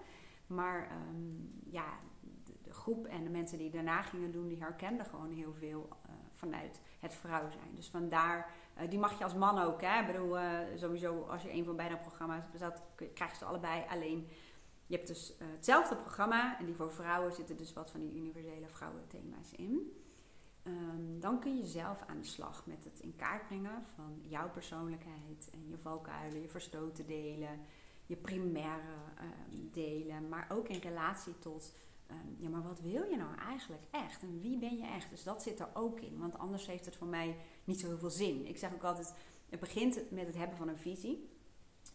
Maar 0.46 0.90
um, 1.10 1.60
ja, 1.70 1.98
de, 2.62 2.72
groep 2.72 3.06
en 3.06 3.24
de 3.24 3.30
mensen 3.30 3.58
die 3.58 3.70
daarna 3.70 4.02
gingen 4.02 4.32
doen, 4.32 4.48
die 4.48 4.60
herkenden 4.60 5.06
gewoon 5.06 5.30
heel 5.30 5.54
veel 5.54 5.88
uh, 5.88 6.12
vanuit 6.32 6.80
het 7.00 7.14
vrouw 7.14 7.50
zijn. 7.50 7.74
Dus 7.74 7.88
vandaar, 7.88 8.54
uh, 8.80 8.90
die 8.90 8.98
mag 8.98 9.18
je 9.18 9.24
als 9.24 9.34
man 9.34 9.58
ook. 9.58 9.80
Hè? 9.80 10.00
Ik 10.00 10.06
bedoel, 10.06 10.38
uh, 10.38 10.58
sowieso 10.76 11.22
als 11.22 11.42
je 11.42 11.52
een 11.52 11.64
van 11.64 11.76
beide 11.76 11.96
programma's 11.96 12.50
bezat, 12.52 12.82
krijg 13.14 13.30
je 13.30 13.36
ze 13.36 13.44
allebei. 13.44 13.84
Alleen, 13.88 14.28
je 14.86 14.94
hebt 14.96 15.06
dus 15.06 15.32
uh, 15.32 15.48
hetzelfde 15.54 15.96
programma. 15.96 16.58
En 16.58 16.64
die 16.64 16.74
voor 16.74 16.92
vrouwen 16.92 17.32
zitten 17.32 17.56
dus 17.56 17.72
wat 17.72 17.90
van 17.90 18.00
die 18.00 18.16
universele 18.16 18.68
vrouwenthema's 18.68 19.52
in. 19.52 20.02
Um, 20.66 21.20
dan 21.20 21.40
kun 21.40 21.56
je 21.56 21.66
zelf 21.66 22.02
aan 22.06 22.18
de 22.18 22.26
slag 22.26 22.66
met 22.66 22.84
het 22.84 23.00
in 23.00 23.16
kaart 23.16 23.46
brengen 23.46 23.84
van 23.94 24.18
jouw 24.22 24.50
persoonlijkheid. 24.50 25.50
En 25.52 25.68
je 25.68 25.78
valkuilen, 25.78 26.40
je 26.40 26.48
verstoten 26.48 27.06
delen, 27.06 27.60
je 28.06 28.16
primaire 28.16 28.82
um, 29.52 29.70
delen. 29.72 30.28
Maar 30.28 30.46
ook 30.48 30.68
in 30.68 30.80
relatie 30.80 31.38
tot 31.38 31.72
Um, 32.10 32.36
ja, 32.38 32.48
maar 32.48 32.62
wat 32.62 32.80
wil 32.80 33.04
je 33.10 33.16
nou 33.16 33.36
eigenlijk 33.38 33.82
echt? 33.90 34.22
En 34.22 34.40
wie 34.40 34.58
ben 34.58 34.76
je 34.76 34.86
echt? 34.86 35.10
Dus 35.10 35.22
dat 35.22 35.42
zit 35.42 35.60
er 35.60 35.68
ook 35.74 36.00
in. 36.00 36.18
Want 36.18 36.38
anders 36.38 36.66
heeft 36.66 36.84
het 36.84 36.96
voor 36.96 37.06
mij 37.06 37.36
niet 37.64 37.80
zo 37.80 37.86
heel 37.86 37.98
veel 37.98 38.10
zin. 38.10 38.46
Ik 38.46 38.58
zeg 38.58 38.74
ook 38.74 38.84
altijd, 38.84 39.14
het 39.48 39.60
begint 39.60 40.10
met 40.10 40.26
het 40.26 40.36
hebben 40.36 40.56
van 40.56 40.68
een 40.68 40.78
visie. 40.78 41.32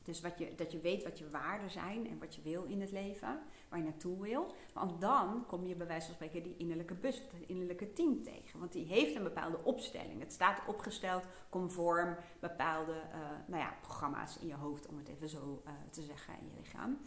Dus 0.04 0.22
wat 0.22 0.38
je, 0.38 0.56
dat 0.56 0.72
je 0.72 0.80
weet 0.80 1.04
wat 1.04 1.20
je 1.20 1.30
waarden 1.30 1.70
zijn 1.70 2.08
en 2.08 2.20
wat 2.20 2.36
je 2.36 2.42
wil 2.42 2.64
in 2.64 2.82
het 2.82 2.92
leven, 2.92 3.40
waar 3.70 3.80
je 3.80 3.86
naartoe 3.86 4.22
wil. 4.22 4.54
Want 4.74 5.02
dan 5.02 5.46
kom 5.46 5.68
je 5.68 5.76
bij 5.76 5.88
wijze 5.88 6.06
van 6.06 6.16
spreken 6.16 6.44
die 6.44 6.58
innerlijke 6.58 6.94
bus, 6.96 7.16
het 7.16 7.48
innerlijke 7.48 7.94
team 7.94 8.24
tegen. 8.24 8.60
Want 8.60 8.72
die 8.72 8.86
heeft 8.86 9.16
een 9.16 9.24
bepaalde 9.24 9.64
opstelling. 9.64 10.20
Het 10.20 10.34
staat 10.34 10.62
opgesteld 10.68 11.24
conform 11.50 12.16
bepaalde 12.40 12.92
uh, 12.92 13.20
nou 13.48 13.62
ja, 13.62 13.74
programma's 13.82 14.38
in 14.38 14.48
je 14.48 14.56
hoofd, 14.56 14.88
om 14.88 14.98
het 14.98 15.08
even 15.08 15.30
zo 15.30 15.62
uh, 15.66 15.72
te 15.90 16.02
zeggen, 16.02 16.34
in 16.40 16.48
je 16.48 16.58
lichaam. 16.58 16.98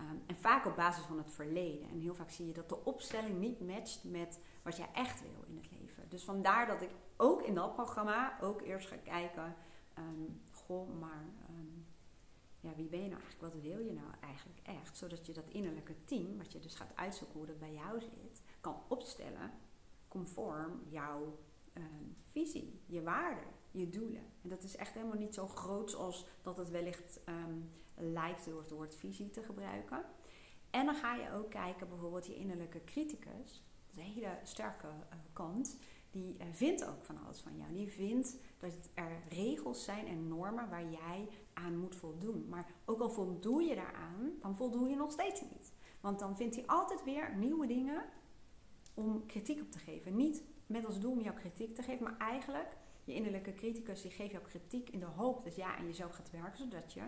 Um, 0.00 0.22
en 0.26 0.36
vaak 0.36 0.66
op 0.66 0.76
basis 0.76 1.04
van 1.04 1.18
het 1.18 1.30
verleden. 1.30 1.88
En 1.88 2.00
heel 2.00 2.14
vaak 2.14 2.30
zie 2.30 2.46
je 2.46 2.52
dat 2.52 2.68
de 2.68 2.84
opstelling 2.84 3.38
niet 3.38 3.60
matcht 3.60 4.04
met 4.04 4.40
wat 4.62 4.76
jij 4.76 4.88
echt 4.92 5.22
wil 5.22 5.44
in 5.46 5.56
het 5.56 5.70
leven. 5.70 6.08
Dus 6.08 6.24
vandaar 6.24 6.66
dat 6.66 6.82
ik 6.82 6.90
ook 7.16 7.42
in 7.42 7.54
dat 7.54 7.74
programma 7.74 8.40
ook 8.40 8.62
eerst 8.62 8.88
ga 8.88 8.96
kijken. 8.96 9.54
Um, 9.98 10.40
goh, 10.50 11.00
maar 11.00 11.24
um, 11.50 11.86
ja, 12.60 12.74
wie 12.74 12.88
ben 12.88 13.02
je 13.02 13.08
nou 13.08 13.20
eigenlijk? 13.20 13.52
Wat 13.52 13.62
wil 13.62 13.78
je 13.78 13.92
nou 13.92 14.10
eigenlijk 14.20 14.60
echt? 14.62 14.96
Zodat 14.96 15.26
je 15.26 15.32
dat 15.32 15.48
innerlijke 15.48 16.04
team, 16.04 16.38
wat 16.38 16.52
je 16.52 16.58
dus 16.58 16.74
gaat 16.74 16.96
uitzoeken 16.96 17.36
hoe 17.36 17.46
dat 17.46 17.58
bij 17.58 17.72
jou 17.72 18.00
zit, 18.00 18.42
kan 18.60 18.82
opstellen 18.88 19.50
conform 20.08 20.80
jouw 20.88 21.38
je 22.86 23.02
waarden, 23.02 23.48
je 23.70 23.88
doelen. 23.88 24.22
En 24.42 24.48
dat 24.48 24.62
is 24.62 24.76
echt 24.76 24.94
helemaal 24.94 25.18
niet 25.18 25.34
zo 25.34 25.46
groot 25.46 25.94
als 25.94 26.26
dat 26.42 26.56
het 26.56 26.70
wellicht 26.70 27.20
lijkt 27.94 28.44
door 28.44 28.60
het 28.60 28.70
woord 28.70 28.94
visie 28.94 29.30
te 29.30 29.42
gebruiken. 29.42 30.04
En 30.70 30.86
dan 30.86 30.94
ga 30.94 31.14
je 31.14 31.32
ook 31.32 31.50
kijken, 31.50 31.88
bijvoorbeeld 31.88 32.26
je 32.26 32.36
innerlijke 32.36 32.84
criticus, 32.84 33.62
dat 33.86 33.96
is 33.96 33.96
een 33.96 34.12
hele 34.12 34.38
sterke 34.42 34.86
uh, 34.86 35.18
kant, 35.32 35.76
die 36.10 36.36
uh, 36.38 36.44
vindt 36.52 36.84
ook 36.84 37.04
van 37.04 37.24
alles 37.24 37.40
van 37.40 37.56
jou. 37.56 37.72
Die 37.72 37.88
vindt 37.88 38.36
dat 38.58 38.72
er 38.94 39.22
regels 39.28 39.84
zijn 39.84 40.06
en 40.06 40.28
normen 40.28 40.68
waar 40.68 40.90
jij 40.90 41.28
aan 41.52 41.76
moet 41.76 41.96
voldoen. 41.96 42.46
Maar 42.48 42.70
ook 42.84 43.00
al 43.00 43.10
voldoe 43.10 43.62
je 43.62 43.74
daaraan, 43.74 44.32
dan 44.40 44.56
voldoe 44.56 44.88
je 44.88 44.96
nog 44.96 45.12
steeds 45.12 45.40
niet. 45.40 45.72
Want 46.00 46.18
dan 46.18 46.36
vindt 46.36 46.54
hij 46.54 46.66
altijd 46.66 47.04
weer 47.04 47.36
nieuwe 47.36 47.66
dingen 47.66 48.04
om 48.94 49.26
kritiek 49.26 49.60
op 49.60 49.70
te 49.70 49.78
geven. 49.78 50.16
Niet 50.16 50.42
met 50.70 50.86
als 50.86 51.00
doel 51.00 51.12
om 51.12 51.20
jouw 51.20 51.34
kritiek 51.34 51.74
te 51.74 51.82
geven, 51.82 52.04
maar 52.04 52.18
eigenlijk 52.18 52.76
je 53.04 53.14
innerlijke 53.14 53.54
criticus 53.54 54.02
die 54.02 54.10
geeft 54.10 54.30
jou 54.30 54.44
kritiek 54.44 54.88
in 54.88 55.00
de 55.00 55.06
hoop 55.06 55.44
dat 55.44 55.56
jij 55.56 55.74
aan 55.78 55.86
jezelf 55.86 56.14
gaat 56.14 56.30
werken, 56.30 56.58
zodat 56.58 56.92
je 56.92 57.02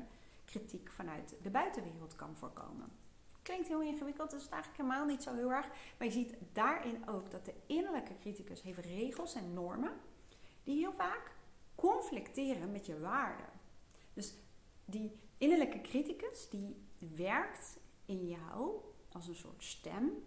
kritiek 0.44 0.90
vanuit 0.90 1.34
de 1.42 1.50
buitenwereld 1.50 2.16
kan 2.16 2.36
voorkomen. 2.36 2.92
Klinkt 3.42 3.68
heel 3.68 3.82
ingewikkeld, 3.82 4.30
dat 4.30 4.40
is 4.40 4.48
eigenlijk 4.48 4.82
helemaal 4.82 5.06
niet 5.06 5.22
zo 5.22 5.34
heel 5.34 5.52
erg. 5.52 5.68
Maar 5.98 6.06
je 6.06 6.12
ziet 6.12 6.34
daarin 6.52 7.08
ook 7.08 7.30
dat 7.30 7.44
de 7.44 7.54
innerlijke 7.66 8.18
criticus 8.18 8.62
heeft 8.62 8.78
regels 8.78 9.34
en 9.34 9.54
normen 9.54 9.92
die 10.62 10.76
heel 10.78 10.92
vaak 10.92 11.36
conflicteren 11.74 12.72
met 12.72 12.86
je 12.86 13.00
waarden. 13.00 13.50
Dus 14.12 14.34
die 14.84 15.18
innerlijke 15.38 15.80
criticus 15.80 16.48
die 16.48 16.86
werkt 16.98 17.78
in 18.04 18.28
jou 18.28 18.80
als 19.12 19.28
een 19.28 19.34
soort 19.34 19.64
stem 19.64 20.24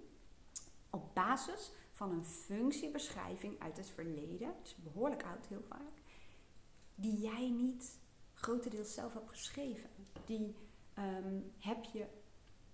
op 0.90 1.14
basis 1.14 1.72
van 1.96 2.12
een 2.12 2.26
functiebeschrijving 2.26 3.60
uit 3.60 3.78
het 3.78 3.90
verleden, 3.90 4.54
dus 4.62 4.76
behoorlijk 4.76 5.24
oud 5.24 5.46
heel 5.46 5.64
vaak, 5.68 6.02
die 6.96 7.20
jij 7.20 7.50
niet 7.50 8.00
grotendeels 8.34 8.94
zelf 8.94 9.14
hebt 9.14 9.30
geschreven. 9.30 9.90
Die 10.26 10.56
um, 10.98 11.52
heb 11.58 11.84
je 11.84 12.06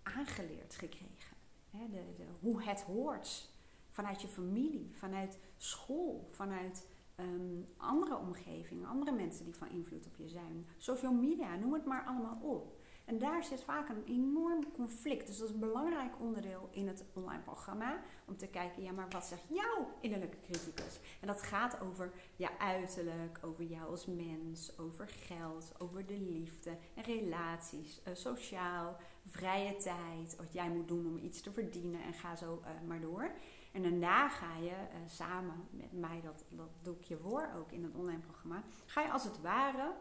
aangeleerd 0.03 0.75
gekregen. 0.75 1.37
De, 1.71 2.13
de, 2.17 2.25
hoe 2.39 2.63
het 2.63 2.81
hoort. 2.81 3.49
Vanuit 3.89 4.21
je 4.21 4.27
familie, 4.27 4.91
vanuit 4.93 5.37
school, 5.57 6.27
vanuit 6.31 6.87
ehm, 7.15 7.61
andere 7.77 8.17
omgeving, 8.17 8.85
andere 8.85 9.11
mensen 9.11 9.45
die 9.45 9.55
van 9.55 9.69
invloed 9.69 10.05
op 10.05 10.15
je 10.15 10.29
zijn, 10.29 10.67
social 10.77 11.13
media, 11.13 11.55
noem 11.55 11.73
het 11.73 11.85
maar 11.85 12.03
allemaal 12.03 12.39
op. 12.41 12.80
En 13.11 13.17
daar 13.17 13.43
zit 13.43 13.63
vaak 13.63 13.89
een 13.89 14.03
enorm 14.05 14.71
conflict. 14.71 15.27
Dus 15.27 15.37
dat 15.37 15.47
is 15.47 15.53
een 15.53 15.59
belangrijk 15.59 16.13
onderdeel 16.19 16.69
in 16.71 16.87
het 16.87 17.03
online 17.13 17.41
programma. 17.41 18.01
Om 18.25 18.37
te 18.37 18.47
kijken, 18.47 18.83
ja, 18.83 18.91
maar 18.91 19.09
wat 19.09 19.25
zegt 19.25 19.43
jouw 19.49 19.89
innerlijke 20.01 20.39
criticus? 20.41 20.99
En 21.19 21.27
dat 21.27 21.41
gaat 21.41 21.81
over 21.81 22.13
je 22.35 22.59
uiterlijk, 22.59 23.39
over 23.41 23.63
jou 23.63 23.89
als 23.89 24.05
mens, 24.05 24.79
over 24.79 25.07
geld, 25.07 25.73
over 25.77 26.05
de 26.05 26.19
liefde 26.19 26.77
en 26.93 27.03
relaties, 27.03 28.01
uh, 28.07 28.15
sociaal, 28.15 28.97
vrije 29.25 29.75
tijd, 29.75 30.35
wat 30.35 30.53
jij 30.53 30.69
moet 30.69 30.87
doen 30.87 31.05
om 31.05 31.17
iets 31.17 31.41
te 31.41 31.51
verdienen 31.51 32.03
en 32.03 32.13
ga 32.13 32.35
zo 32.35 32.61
uh, 32.61 32.87
maar 32.87 33.01
door. 33.01 33.31
En 33.71 33.81
daarna 33.81 34.29
ga 34.29 34.57
je 34.57 34.69
uh, 34.69 34.97
samen 35.07 35.67
met 35.69 35.91
mij, 35.91 36.21
dat, 36.23 36.45
dat 36.49 36.69
doe 36.81 36.95
je 37.07 37.17
voor 37.17 37.49
ook 37.57 37.71
in 37.71 37.83
het 37.83 37.95
online 37.95 38.19
programma, 38.19 38.63
ga 38.85 39.01
je 39.01 39.11
als 39.11 39.23
het 39.23 39.41
ware 39.41 39.91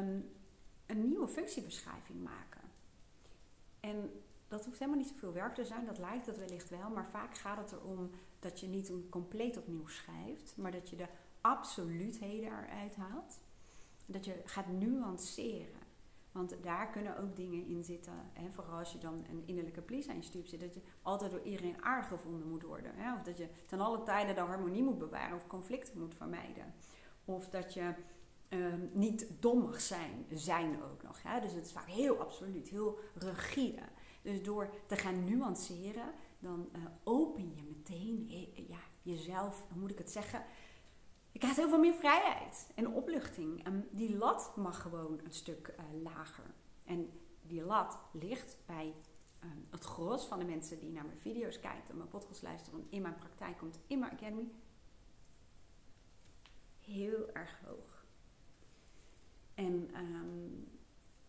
um, 0.00 0.30
een 0.92 1.08
nieuwe 1.08 1.28
functiebeschrijving 1.28 2.22
maken. 2.22 2.60
En 3.80 4.22
dat 4.48 4.64
hoeft 4.64 4.78
helemaal 4.78 5.00
niet 5.00 5.10
zoveel 5.10 5.32
werk 5.32 5.54
te 5.54 5.64
zijn, 5.64 5.86
dat 5.86 5.98
lijkt 5.98 6.26
het 6.26 6.38
wellicht 6.38 6.70
wel, 6.70 6.90
maar 6.90 7.08
vaak 7.10 7.36
gaat 7.36 7.56
het 7.56 7.72
erom 7.72 8.10
dat 8.38 8.60
je 8.60 8.66
niet 8.66 8.88
een 8.88 9.06
compleet 9.10 9.56
opnieuw 9.56 9.86
schrijft, 9.86 10.56
maar 10.56 10.70
dat 10.70 10.90
je 10.90 10.96
de 10.96 11.08
absoluutheden 11.40 12.48
eruit 12.48 12.96
haalt. 12.96 13.40
Dat 14.06 14.24
je 14.24 14.42
gaat 14.44 14.68
nuanceren. 14.68 15.80
Want 16.32 16.62
daar 16.62 16.90
kunnen 16.90 17.18
ook 17.18 17.36
dingen 17.36 17.66
in 17.66 17.84
zitten. 17.84 18.12
Hè, 18.32 18.50
vooral 18.52 18.78
als 18.78 18.92
je 18.92 18.98
dan 18.98 19.24
een 19.30 19.42
innerlijke 19.46 19.80
please 19.80 20.10
aan 20.10 20.16
je 20.16 20.22
stuur 20.22 20.46
zit. 20.46 20.60
Dat 20.60 20.74
je 20.74 20.82
altijd 21.02 21.30
door 21.30 21.42
iedereen 21.42 21.82
aargevonden 21.82 22.48
moet 22.48 22.62
worden. 22.62 22.92
Hè, 22.94 23.14
of 23.14 23.22
dat 23.22 23.38
je 23.38 23.48
ten 23.66 23.80
alle 23.80 24.02
tijden 24.02 24.34
de 24.34 24.40
harmonie 24.40 24.82
moet 24.82 24.98
bewaren. 24.98 25.36
Of 25.36 25.46
conflicten 25.46 25.98
moet 25.98 26.14
vermijden. 26.14 26.74
Of 27.24 27.48
dat 27.48 27.74
je 27.74 27.94
um, 28.52 28.90
niet 28.92 29.26
dommig 29.40 29.80
zijn, 29.80 30.26
zijn 30.30 30.82
ook 30.82 31.02
nog. 31.02 31.22
Hè? 31.22 31.40
Dus 31.40 31.52
het 31.52 31.66
is 31.66 31.72
vaak 31.72 31.88
heel 31.88 32.18
absoluut, 32.18 32.68
heel 32.68 32.98
rigide. 33.14 33.82
Dus 34.22 34.42
door 34.42 34.74
te 34.86 34.96
gaan 34.96 35.24
nuanceren, 35.24 36.12
dan 36.38 36.68
uh, 36.76 36.82
open 37.04 37.54
je 37.54 37.62
meteen 37.62 38.26
ja, 38.68 38.80
jezelf, 39.02 39.66
hoe 39.70 39.80
moet 39.80 39.90
ik 39.90 39.98
het 39.98 40.10
zeggen? 40.10 40.44
Je 41.30 41.38
krijgt 41.38 41.56
heel 41.56 41.68
veel 41.68 41.78
meer 41.78 41.94
vrijheid 41.94 42.70
en 42.74 42.88
opluchting. 42.88 43.64
En 43.64 43.88
die 43.90 44.16
lat 44.16 44.52
mag 44.56 44.82
gewoon 44.82 45.20
een 45.24 45.32
stuk 45.32 45.74
uh, 45.78 46.02
lager. 46.02 46.54
En 46.84 47.10
die 47.42 47.64
lat 47.64 47.98
ligt 48.12 48.56
bij 48.66 48.94
um, 49.44 49.66
het 49.70 49.84
gros 49.84 50.24
van 50.24 50.38
de 50.38 50.44
mensen 50.44 50.78
die 50.78 50.90
naar 50.90 51.04
mijn 51.04 51.18
video's 51.18 51.60
kijken, 51.60 51.90
en 51.90 51.96
mijn 51.96 52.08
podcast 52.08 52.42
luisteren, 52.42 52.86
in 52.90 53.02
mijn 53.02 53.14
praktijk 53.14 53.58
komt, 53.58 53.78
in 53.86 53.98
mijn 53.98 54.12
academy, 54.12 54.48
heel 56.78 57.32
erg 57.32 57.60
hoog. 57.64 58.01
En 59.54 59.90
um, 59.96 60.68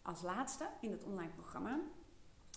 als 0.01 0.21
laatste 0.21 0.69
in 0.81 0.91
het 0.91 1.03
online 1.03 1.31
programma, 1.31 1.79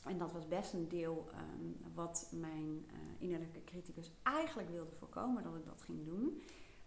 en 0.05 0.19
dat 0.19 0.33
was 0.33 0.49
best 0.49 0.73
een 0.73 0.89
deel 0.89 1.31
um, 1.35 1.77
wat 1.95 2.33
mijn 2.33 2.87
uh, 2.93 2.99
innerlijke 3.19 3.65
criticus 3.65 4.13
eigenlijk 4.23 4.69
wilde 4.71 4.93
voorkomen 4.93 5.43
dat 5.43 5.57
ik 5.57 5.65
dat 5.65 5.83
ging 5.83 6.05
doen. 6.05 6.43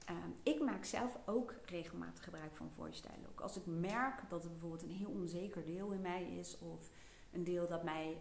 Um, 0.10 0.36
ik 0.44 0.62
maak 0.62 0.84
zelf 0.86 1.20
ook 1.26 1.56
regelmatig 1.65 2.24
gebruik 2.24 2.56
van 2.56 2.72
voice 2.72 3.02
dialogue. 3.02 3.42
Als 3.42 3.58
ik 3.58 3.65
merk 3.65 4.30
dat 4.30 4.44
er 4.44 4.50
bijvoorbeeld 4.50 4.84
een 4.84 4.89
heel 4.89 5.10
onzeker 5.10 5.65
deel 5.65 5.92
in 5.92 6.02
mij 6.02 6.24
is, 6.24 6.58
of 6.58 6.92
een 7.32 7.44
deel 7.44 7.68
dat 7.68 7.84
mij 7.84 8.18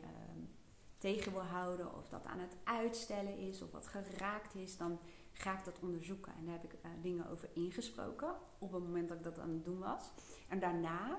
tegen 0.99 1.33
wil 1.33 1.42
houden, 1.42 1.94
of 1.94 2.09
dat 2.09 2.25
aan 2.25 2.38
het 2.38 2.57
uitstellen 2.64 3.38
is, 3.38 3.62
of 3.62 3.71
wat 3.71 3.87
geraakt 3.87 4.55
is, 4.55 4.77
dan 4.77 4.99
ga 5.38 5.59
ik 5.59 5.64
dat 5.64 5.79
onderzoeken. 5.81 6.33
En 6.38 6.44
daar 6.44 6.55
heb 6.55 6.72
ik 6.72 6.72
uh, 6.72 6.90
dingen 7.03 7.31
over 7.31 7.48
ingesproken 7.53 8.35
op 8.59 8.72
het 8.72 8.83
moment 8.83 9.09
dat 9.09 9.18
ik 9.18 9.24
dat 9.24 9.38
aan 9.38 9.51
het 9.51 9.64
doen 9.64 9.79
was. 9.79 10.11
En 10.48 10.59
daarna 10.59 11.18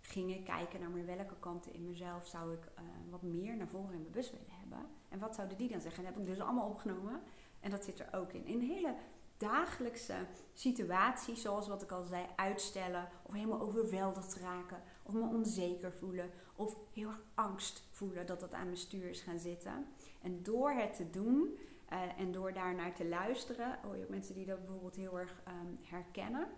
ging 0.00 0.34
ik 0.34 0.44
kijken 0.44 0.80
naar 0.80 1.06
welke 1.06 1.38
kanten 1.38 1.72
in 1.72 1.84
mezelf 1.84 2.26
zou 2.26 2.52
ik 2.52 2.64
uh, 2.64 2.84
wat 3.10 3.22
meer 3.22 3.56
naar 3.56 3.68
voren 3.68 3.92
in 3.92 4.00
mijn 4.00 4.12
bus 4.12 4.30
willen 4.30 4.46
hebben. 4.50 4.86
En 5.08 5.18
wat 5.18 5.34
zouden 5.34 5.56
die 5.56 5.68
dan 5.68 5.80
zeggen? 5.80 6.04
En 6.04 6.08
dat 6.08 6.18
heb 6.18 6.28
ik 6.28 6.34
dus 6.34 6.44
allemaal 6.44 6.68
opgenomen. 6.68 7.20
En 7.60 7.70
dat 7.70 7.84
zit 7.84 8.00
er 8.00 8.08
ook 8.12 8.32
in. 8.32 8.46
In 8.46 8.60
hele 8.60 8.94
dagelijkse 9.36 10.14
situaties, 10.52 11.42
zoals 11.42 11.68
wat 11.68 11.82
ik 11.82 11.90
al 11.90 12.04
zei, 12.04 12.26
uitstellen, 12.36 13.08
of 13.22 13.32
helemaal 13.32 13.60
overweldigd 13.60 14.34
raken, 14.34 14.82
of 15.02 15.14
me 15.14 15.20
onzeker 15.20 15.92
voelen, 15.92 16.30
of 16.54 16.76
heel 16.92 17.08
erg 17.08 17.22
angst 17.34 17.86
voelen 17.90 18.26
dat 18.26 18.40
dat 18.40 18.52
aan 18.52 18.64
mijn 18.64 18.76
stuur 18.76 19.08
is 19.08 19.20
gaan 19.20 19.38
zitten. 19.38 19.86
En 20.22 20.42
door 20.42 20.70
het 20.70 20.96
te 20.96 21.10
doen 21.10 21.58
uh, 21.92 22.20
en 22.20 22.32
door 22.32 22.52
daar 22.52 22.74
naar 22.74 22.94
te 22.94 23.08
luisteren, 23.08 23.78
oh, 23.84 23.92
je 23.92 23.98
hebt 23.98 24.10
mensen 24.10 24.34
die 24.34 24.46
dat 24.46 24.58
bijvoorbeeld 24.58 24.96
heel 24.96 25.18
erg 25.18 25.42
um, 25.48 25.78
herkennen. 25.82 26.48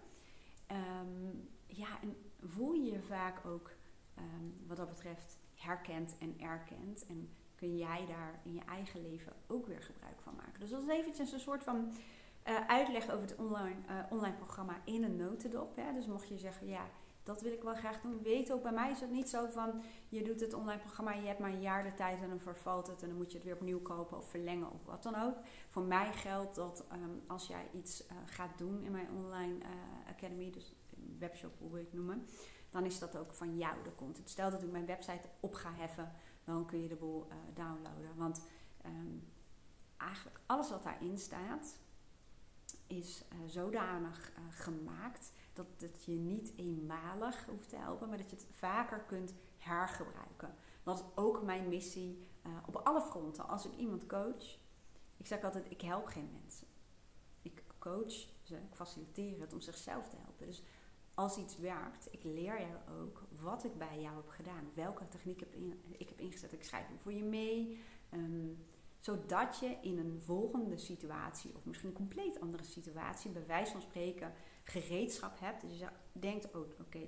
Um, 1.01 1.49
ja, 1.67 2.01
en 2.03 2.17
voel 2.41 2.73
je 2.73 2.91
je 2.93 3.01
vaak 3.01 3.47
ook 3.47 3.71
um, 4.19 4.55
wat 4.67 4.77
dat 4.77 4.89
betreft 4.89 5.39
herkend 5.55 6.17
en 6.19 6.41
erkend. 6.41 7.07
En 7.07 7.29
kun 7.55 7.77
jij 7.77 8.07
daar 8.07 8.41
in 8.45 8.55
je 8.55 8.63
eigen 8.69 9.03
leven 9.03 9.33
ook 9.47 9.67
weer 9.67 9.83
gebruik 9.83 10.21
van 10.21 10.35
maken. 10.37 10.61
Dus 10.61 10.71
dat 10.71 10.83
is 10.83 10.89
eventjes 10.89 11.33
een 11.33 11.41
soort 11.41 11.65
van 11.65 11.93
uh, 12.49 12.67
uitleg 12.67 13.11
over 13.11 13.21
het 13.21 13.37
online, 13.37 13.77
uh, 13.91 13.99
online 14.11 14.37
programma 14.37 14.81
in 14.85 15.05
een 15.05 15.17
notendop. 15.17 15.77
Hè. 15.77 15.93
Dus 15.93 16.07
mocht 16.07 16.29
je 16.29 16.39
zeggen, 16.39 16.67
ja, 16.69 16.87
dat 17.29 17.41
wil 17.41 17.53
ik 17.53 17.63
wel 17.63 17.75
graag 17.75 18.01
doen. 18.01 18.23
Weet 18.23 18.53
ook, 18.53 18.63
bij 18.63 18.73
mij 18.73 18.91
is 18.91 19.01
het 19.01 19.11
niet 19.11 19.29
zo 19.29 19.47
van 19.47 19.83
je 20.09 20.23
doet 20.23 20.41
het 20.41 20.55
online 20.55 20.81
programma, 20.81 21.13
je 21.13 21.27
hebt 21.27 21.39
maar 21.39 21.51
een 21.51 21.61
jaar 21.61 21.83
de 21.83 21.95
tijd 21.95 22.21
en 22.21 22.29
dan 22.29 22.41
vervalt 22.41 22.87
het 22.87 23.03
en 23.03 23.09
dan 23.09 23.17
moet 23.17 23.31
je 23.31 23.37
het 23.37 23.47
weer 23.47 23.55
opnieuw 23.55 23.81
kopen 23.81 24.17
of 24.17 24.31
verlengen 24.31 24.71
of 24.71 24.85
wat 24.85 25.03
dan 25.03 25.15
ook. 25.15 25.37
Voor 25.69 25.83
mij 25.83 26.13
geldt 26.13 26.55
dat 26.55 26.85
um, 26.93 27.23
als 27.27 27.47
jij 27.47 27.69
iets 27.73 28.03
uh, 28.03 28.09
gaat 28.25 28.59
doen 28.59 28.83
in 28.83 28.93
mijn 28.93 29.11
online 29.11 29.55
uh, 29.55 29.69
academy, 30.09 30.51
dus 30.51 30.75
webshop 31.19 31.53
hoe 31.59 31.79
je 31.79 31.85
het 31.85 31.93
noemen, 31.93 32.27
dan 32.71 32.85
is 32.85 32.99
dat 32.99 33.17
ook 33.17 33.33
van 33.33 33.57
jou 33.57 33.83
de 33.83 33.95
content. 33.95 34.31
Stel 34.31 34.51
dat 34.51 34.63
ik 34.63 34.71
mijn 34.71 34.87
website 34.87 35.29
op 35.41 35.55
ga 35.55 35.73
heffen, 35.73 36.13
dan 36.45 36.67
kun 36.67 36.83
je 36.83 36.89
de 36.89 36.97
boel 36.97 37.27
uh, 37.27 37.35
downloaden. 37.55 38.17
Want 38.17 38.43
um, 38.87 39.29
eigenlijk 39.97 40.41
alles 40.47 40.71
wat 40.71 40.83
daarin 40.83 41.19
staat 41.19 41.79
is 42.87 43.25
zodanig 43.47 44.33
gemaakt 44.51 45.33
dat 45.77 46.05
je 46.05 46.13
niet 46.13 46.53
eenmalig 46.57 47.47
hoeft 47.47 47.69
te 47.69 47.77
helpen, 47.77 48.09
maar 48.09 48.19
dat 48.19 48.31
je 48.31 48.37
het 48.37 48.47
vaker 48.53 49.01
kunt 49.01 49.35
hergebruiken. 49.59 50.55
Dat 50.83 50.99
is 50.99 51.05
ook 51.15 51.43
mijn 51.43 51.69
missie 51.69 52.27
uh, 52.47 52.53
op 52.67 52.77
alle 52.77 53.01
fronten. 53.01 53.49
Als 53.49 53.67
ik 53.67 53.77
iemand 53.77 54.07
coach, 54.07 54.59
ik 55.17 55.27
zeg 55.27 55.43
altijd: 55.43 55.71
ik 55.71 55.81
help 55.81 56.07
geen 56.07 56.31
mensen. 56.43 56.67
Ik 57.43 57.65
coach 57.79 58.13
ze, 58.43 58.57
ik 58.57 58.75
faciliteer 58.75 59.41
het 59.41 59.53
om 59.53 59.61
zichzelf 59.61 60.09
te 60.09 60.17
helpen. 60.17 60.47
Dus 60.47 60.63
als 61.15 61.37
iets 61.37 61.59
werkt, 61.59 62.09
ik 62.11 62.25
leer 62.25 62.61
jou 62.61 63.01
ook 63.01 63.23
wat 63.41 63.65
ik 63.65 63.79
bij 63.79 64.01
jou 64.01 64.17
heb 64.17 64.29
gedaan, 64.29 64.71
welke 64.75 65.09
techniek 65.09 65.41
heb 65.41 65.55
ik 65.99 66.09
heb 66.09 66.21
ingezet. 66.21 66.53
Ik 66.53 66.65
schrijf 66.65 66.87
hem 66.87 66.99
voor 66.99 67.13
je 67.13 67.25
mee. 67.25 67.81
Um, 68.13 68.67
zodat 69.01 69.59
je 69.59 69.77
in 69.83 69.99
een 69.99 70.21
volgende 70.21 70.77
situatie, 70.77 71.57
of 71.57 71.65
misschien 71.65 71.89
een 71.89 71.95
compleet 71.95 72.41
andere 72.41 72.65
situatie, 72.65 73.31
bij 73.31 73.47
wijze 73.47 73.73
van 73.73 73.81
spreken, 73.81 74.33
gereedschap 74.65 75.41
hebt. 75.41 75.61
Dus 75.61 75.79
je 75.79 75.89
denkt, 76.13 76.55
oh, 76.55 76.81
oké, 76.81 77.01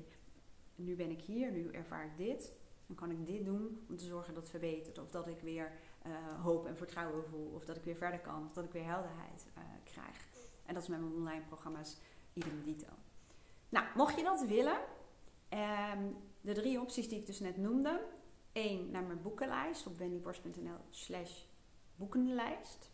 nu 0.74 0.96
ben 0.96 1.10
ik 1.10 1.20
hier, 1.20 1.52
nu 1.52 1.68
ervaar 1.70 2.04
ik 2.04 2.16
dit. 2.16 2.52
Dan 2.86 2.96
kan 2.96 3.10
ik 3.10 3.26
dit 3.26 3.44
doen 3.44 3.84
om 3.88 3.96
te 3.96 4.04
zorgen 4.04 4.34
dat 4.34 4.42
het 4.42 4.50
verbetert. 4.50 4.98
Of 4.98 5.10
dat 5.10 5.26
ik 5.26 5.40
weer 5.40 5.72
uh, 6.06 6.42
hoop 6.42 6.66
en 6.66 6.76
vertrouwen 6.76 7.24
voel. 7.24 7.52
Of 7.54 7.64
dat 7.64 7.76
ik 7.76 7.84
weer 7.84 7.96
verder 7.96 8.20
kan. 8.20 8.44
Of 8.44 8.52
dat 8.52 8.64
ik 8.64 8.72
weer 8.72 8.84
helderheid 8.84 9.46
uh, 9.58 9.62
krijg. 9.84 10.28
En 10.66 10.74
dat 10.74 10.82
is 10.82 10.88
met 10.88 11.00
mijn 11.00 11.12
online 11.12 11.44
programma's 11.44 11.96
idem 12.32 12.62
dito. 12.64 12.86
Nou, 13.68 13.86
mocht 13.94 14.16
je 14.16 14.22
dat 14.22 14.44
willen, 14.46 14.78
um, 15.94 16.16
de 16.40 16.52
drie 16.52 16.80
opties 16.80 17.08
die 17.08 17.18
ik 17.18 17.26
dus 17.26 17.40
net 17.40 17.56
noemde. 17.56 18.00
Eén, 18.52 18.90
naar 18.90 19.02
mijn 19.02 19.22
boekenlijst 19.22 19.86
op 19.86 19.98
wendyborst.nl 19.98 20.78
slash 20.90 21.42
boekenlijst. 22.00 22.90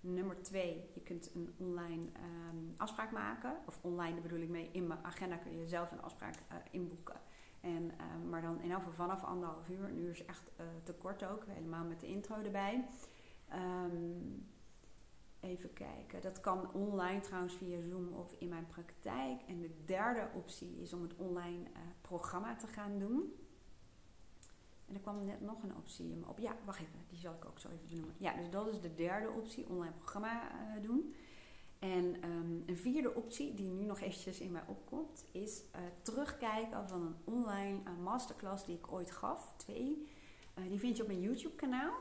Nummer 0.00 0.42
twee, 0.42 0.90
je 0.94 1.00
kunt 1.00 1.34
een 1.34 1.54
online 1.58 2.06
um, 2.50 2.74
afspraak 2.76 3.12
maken. 3.12 3.56
Of 3.66 3.78
online 3.82 4.20
bedoel 4.20 4.40
ik 4.40 4.48
mee, 4.48 4.68
in 4.72 4.86
mijn 4.86 5.04
agenda 5.04 5.36
kun 5.36 5.58
je 5.58 5.66
zelf 5.66 5.92
een 5.92 6.02
afspraak 6.02 6.34
uh, 6.34 6.56
inboeken. 6.70 7.20
En, 7.60 7.82
uh, 7.82 8.30
maar 8.30 8.42
dan 8.42 8.60
in 8.60 8.70
elk 8.70 8.82
geval 8.82 9.06
vanaf 9.06 9.24
anderhalf 9.24 9.68
uur. 9.68 9.84
Een 9.84 9.98
uur 9.98 10.10
is 10.10 10.24
echt 10.24 10.50
uh, 10.60 10.66
te 10.82 10.94
kort 10.94 11.24
ook, 11.24 11.44
helemaal 11.46 11.84
met 11.84 12.00
de 12.00 12.06
intro 12.06 12.36
erbij. 12.42 12.88
Um, 13.54 14.46
even 15.40 15.72
kijken, 15.72 16.20
dat 16.20 16.40
kan 16.40 16.72
online 16.72 17.20
trouwens 17.20 17.54
via 17.54 17.80
Zoom 17.80 18.12
of 18.12 18.34
in 18.38 18.48
mijn 18.48 18.66
praktijk. 18.66 19.42
En 19.46 19.60
de 19.60 19.84
derde 19.84 20.28
optie 20.34 20.80
is 20.80 20.92
om 20.92 21.02
het 21.02 21.16
online 21.16 21.62
uh, 21.62 21.78
programma 22.00 22.56
te 22.56 22.66
gaan 22.66 22.98
doen. 22.98 23.32
En 24.88 24.94
er 24.94 25.00
kwam 25.00 25.24
net 25.24 25.40
nog 25.40 25.62
een 25.62 25.76
optie 25.76 26.24
op. 26.26 26.38
Ja, 26.38 26.56
wacht 26.64 26.80
even, 26.80 27.04
die 27.08 27.18
zal 27.18 27.34
ik 27.34 27.44
ook 27.44 27.58
zo 27.58 27.68
even 27.68 27.96
noemen. 27.96 28.14
Ja, 28.18 28.36
dus 28.36 28.50
dat 28.50 28.66
is 28.68 28.80
de 28.80 28.94
derde 28.94 29.30
optie, 29.30 29.68
online 29.68 29.92
programma 29.92 30.50
uh, 30.52 30.82
doen. 30.82 31.14
En 31.78 32.24
um, 32.24 32.62
een 32.66 32.76
vierde 32.76 33.14
optie, 33.14 33.54
die 33.54 33.70
nu 33.70 33.84
nog 33.84 34.00
eventjes 34.00 34.40
in 34.40 34.52
mij 34.52 34.64
opkomt, 34.66 35.24
is 35.32 35.62
uh, 35.62 35.80
terugkijken 36.02 36.88
van 36.88 37.02
een 37.02 37.16
online 37.24 37.78
uh, 37.84 37.98
masterclass 38.02 38.64
die 38.64 38.76
ik 38.76 38.92
ooit 38.92 39.10
gaf. 39.10 39.54
Twee. 39.56 40.08
die 40.68 40.78
vind 40.78 40.96
je 40.96 41.02
op 41.02 41.08
mijn 41.08 41.20
YouTube 41.20 41.54
kanaal. 41.54 41.92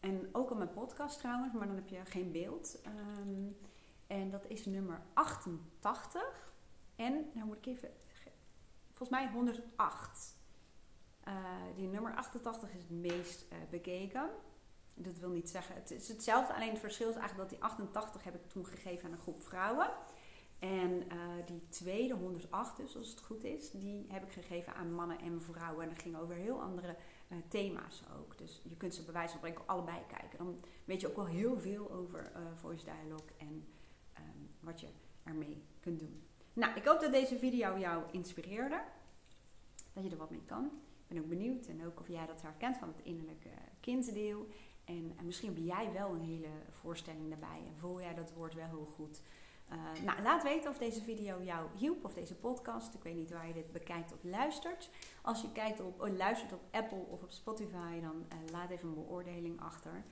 En 0.00 0.28
ook 0.32 0.50
op 0.50 0.56
mijn 0.56 0.72
podcast 0.72 1.18
trouwens, 1.18 1.52
maar 1.52 1.66
dan 1.66 1.76
heb 1.76 1.88
je 1.88 2.04
geen 2.04 2.32
beeld. 2.32 2.78
Um, 3.20 3.56
En 4.06 4.30
dat 4.30 4.44
is 4.48 4.66
nummer 4.66 5.02
88. 5.12 6.54
En, 6.96 7.30
nou 7.34 7.46
moet 7.46 7.56
ik 7.56 7.66
even, 7.66 7.90
volgens 8.92 9.18
mij 9.18 9.30
108. 9.32 10.36
Uh, 11.28 11.34
die 11.74 11.88
nummer 11.88 12.14
88 12.14 12.74
is 12.74 12.80
het 12.80 12.90
meest 12.90 13.46
uh, 13.52 13.58
bekeken. 13.70 14.30
Dat 14.94 15.18
wil 15.18 15.30
niet 15.30 15.50
zeggen, 15.50 15.74
het 15.74 15.90
is 15.90 16.08
hetzelfde, 16.08 16.54
alleen 16.54 16.70
het 16.70 16.78
verschil 16.78 17.08
is 17.08 17.16
eigenlijk 17.16 17.50
dat 17.50 17.58
die 17.58 17.68
88 17.68 18.24
heb 18.24 18.34
ik 18.34 18.48
toen 18.48 18.66
gegeven 18.66 19.04
aan 19.04 19.12
een 19.12 19.20
groep 19.20 19.42
vrouwen. 19.42 19.90
En 20.58 20.90
uh, 20.90 21.46
die 21.46 21.68
tweede, 21.68 22.14
108 22.14 22.76
dus, 22.76 22.96
als 22.96 23.08
het 23.08 23.20
goed 23.20 23.44
is, 23.44 23.70
die 23.70 24.06
heb 24.08 24.22
ik 24.22 24.32
gegeven 24.32 24.74
aan 24.74 24.94
mannen 24.94 25.18
en 25.18 25.42
vrouwen. 25.42 25.82
En 25.82 25.88
dat 25.88 26.02
ging 26.02 26.16
over 26.16 26.34
heel 26.34 26.62
andere 26.62 26.96
thema's 27.48 28.02
ook. 28.18 28.38
Dus 28.38 28.60
je 28.64 28.76
kunt 28.76 28.94
ze 28.94 29.04
bij 29.04 29.12
wijze 29.12 29.28
van 29.28 29.38
spreken 29.38 29.66
allebei 29.66 29.98
kijken. 30.06 30.38
Dan 30.38 30.60
weet 30.84 31.00
je 31.00 31.08
ook 31.08 31.16
wel 31.16 31.26
heel 31.26 31.60
veel 31.60 31.90
over 31.90 32.32
voice 32.54 32.84
dialogue 32.84 33.30
en 33.38 33.66
um, 34.18 34.50
wat 34.60 34.80
je 34.80 34.88
ermee 35.22 35.62
kunt 35.80 35.98
doen. 35.98 36.22
Nou, 36.52 36.76
ik 36.76 36.84
hoop 36.84 37.00
dat 37.00 37.12
deze 37.12 37.38
video 37.38 37.78
jou 37.78 38.02
inspireerde. 38.10 38.82
Dat 39.92 40.04
je 40.04 40.10
er 40.10 40.16
wat 40.16 40.30
mee 40.30 40.44
kan. 40.46 40.70
Ben 41.08 41.18
ook 41.18 41.28
benieuwd 41.28 41.66
en 41.66 41.86
ook 41.86 42.00
of 42.00 42.08
jij 42.08 42.26
dat 42.26 42.42
herkent 42.42 42.76
van 42.76 42.88
het 42.88 43.00
innerlijke 43.02 43.48
kinddeel. 43.80 44.48
En, 44.84 45.12
en 45.16 45.26
misschien 45.26 45.54
heb 45.54 45.64
jij 45.64 45.92
wel 45.92 46.14
een 46.14 46.24
hele 46.24 46.48
voorstelling 46.70 47.28
daarbij 47.28 47.62
en 47.66 47.76
voel 47.78 48.00
jij 48.00 48.14
dat 48.14 48.32
woord 48.32 48.54
wel 48.54 48.66
heel 48.66 48.88
goed. 48.94 49.20
Uh, 49.72 50.04
nou, 50.04 50.22
laat 50.22 50.42
weten 50.42 50.70
of 50.70 50.78
deze 50.78 51.02
video 51.02 51.42
jou 51.42 51.68
hielp 51.76 52.04
of 52.04 52.14
deze 52.14 52.34
podcast. 52.34 52.94
Ik 52.94 53.02
weet 53.02 53.14
niet 53.14 53.30
waar 53.30 53.46
je 53.46 53.52
dit 53.52 53.72
bekijkt 53.72 54.12
of 54.12 54.18
luistert. 54.22 54.90
Als 55.22 55.40
je 55.40 55.52
kijkt 55.52 55.80
op, 55.80 56.00
oh, 56.00 56.16
luistert 56.16 56.52
op 56.52 56.60
Apple 56.70 57.04
of 57.10 57.22
op 57.22 57.30
Spotify, 57.30 58.00
dan 58.00 58.26
uh, 58.32 58.50
laat 58.52 58.70
even 58.70 58.88
een 58.88 58.94
beoordeling 58.94 59.60
achter. 59.60 60.04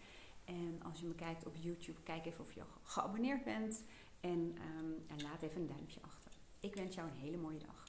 En 0.44 0.80
als 0.82 1.00
je 1.00 1.06
me 1.06 1.14
kijkt 1.14 1.46
op 1.46 1.54
YouTube, 1.56 2.00
kijk 2.02 2.26
even 2.26 2.44
of 2.44 2.52
je 2.52 2.62
geabonneerd 2.82 3.44
bent. 3.44 3.84
En, 4.20 4.56
um, 4.78 5.04
en 5.06 5.22
laat 5.22 5.42
even 5.42 5.60
een 5.60 5.66
duimpje 5.66 6.00
achter. 6.02 6.32
Ik 6.60 6.74
wens 6.74 6.94
jou 6.94 7.08
een 7.08 7.16
hele 7.16 7.36
mooie 7.36 7.58
dag. 7.58 7.83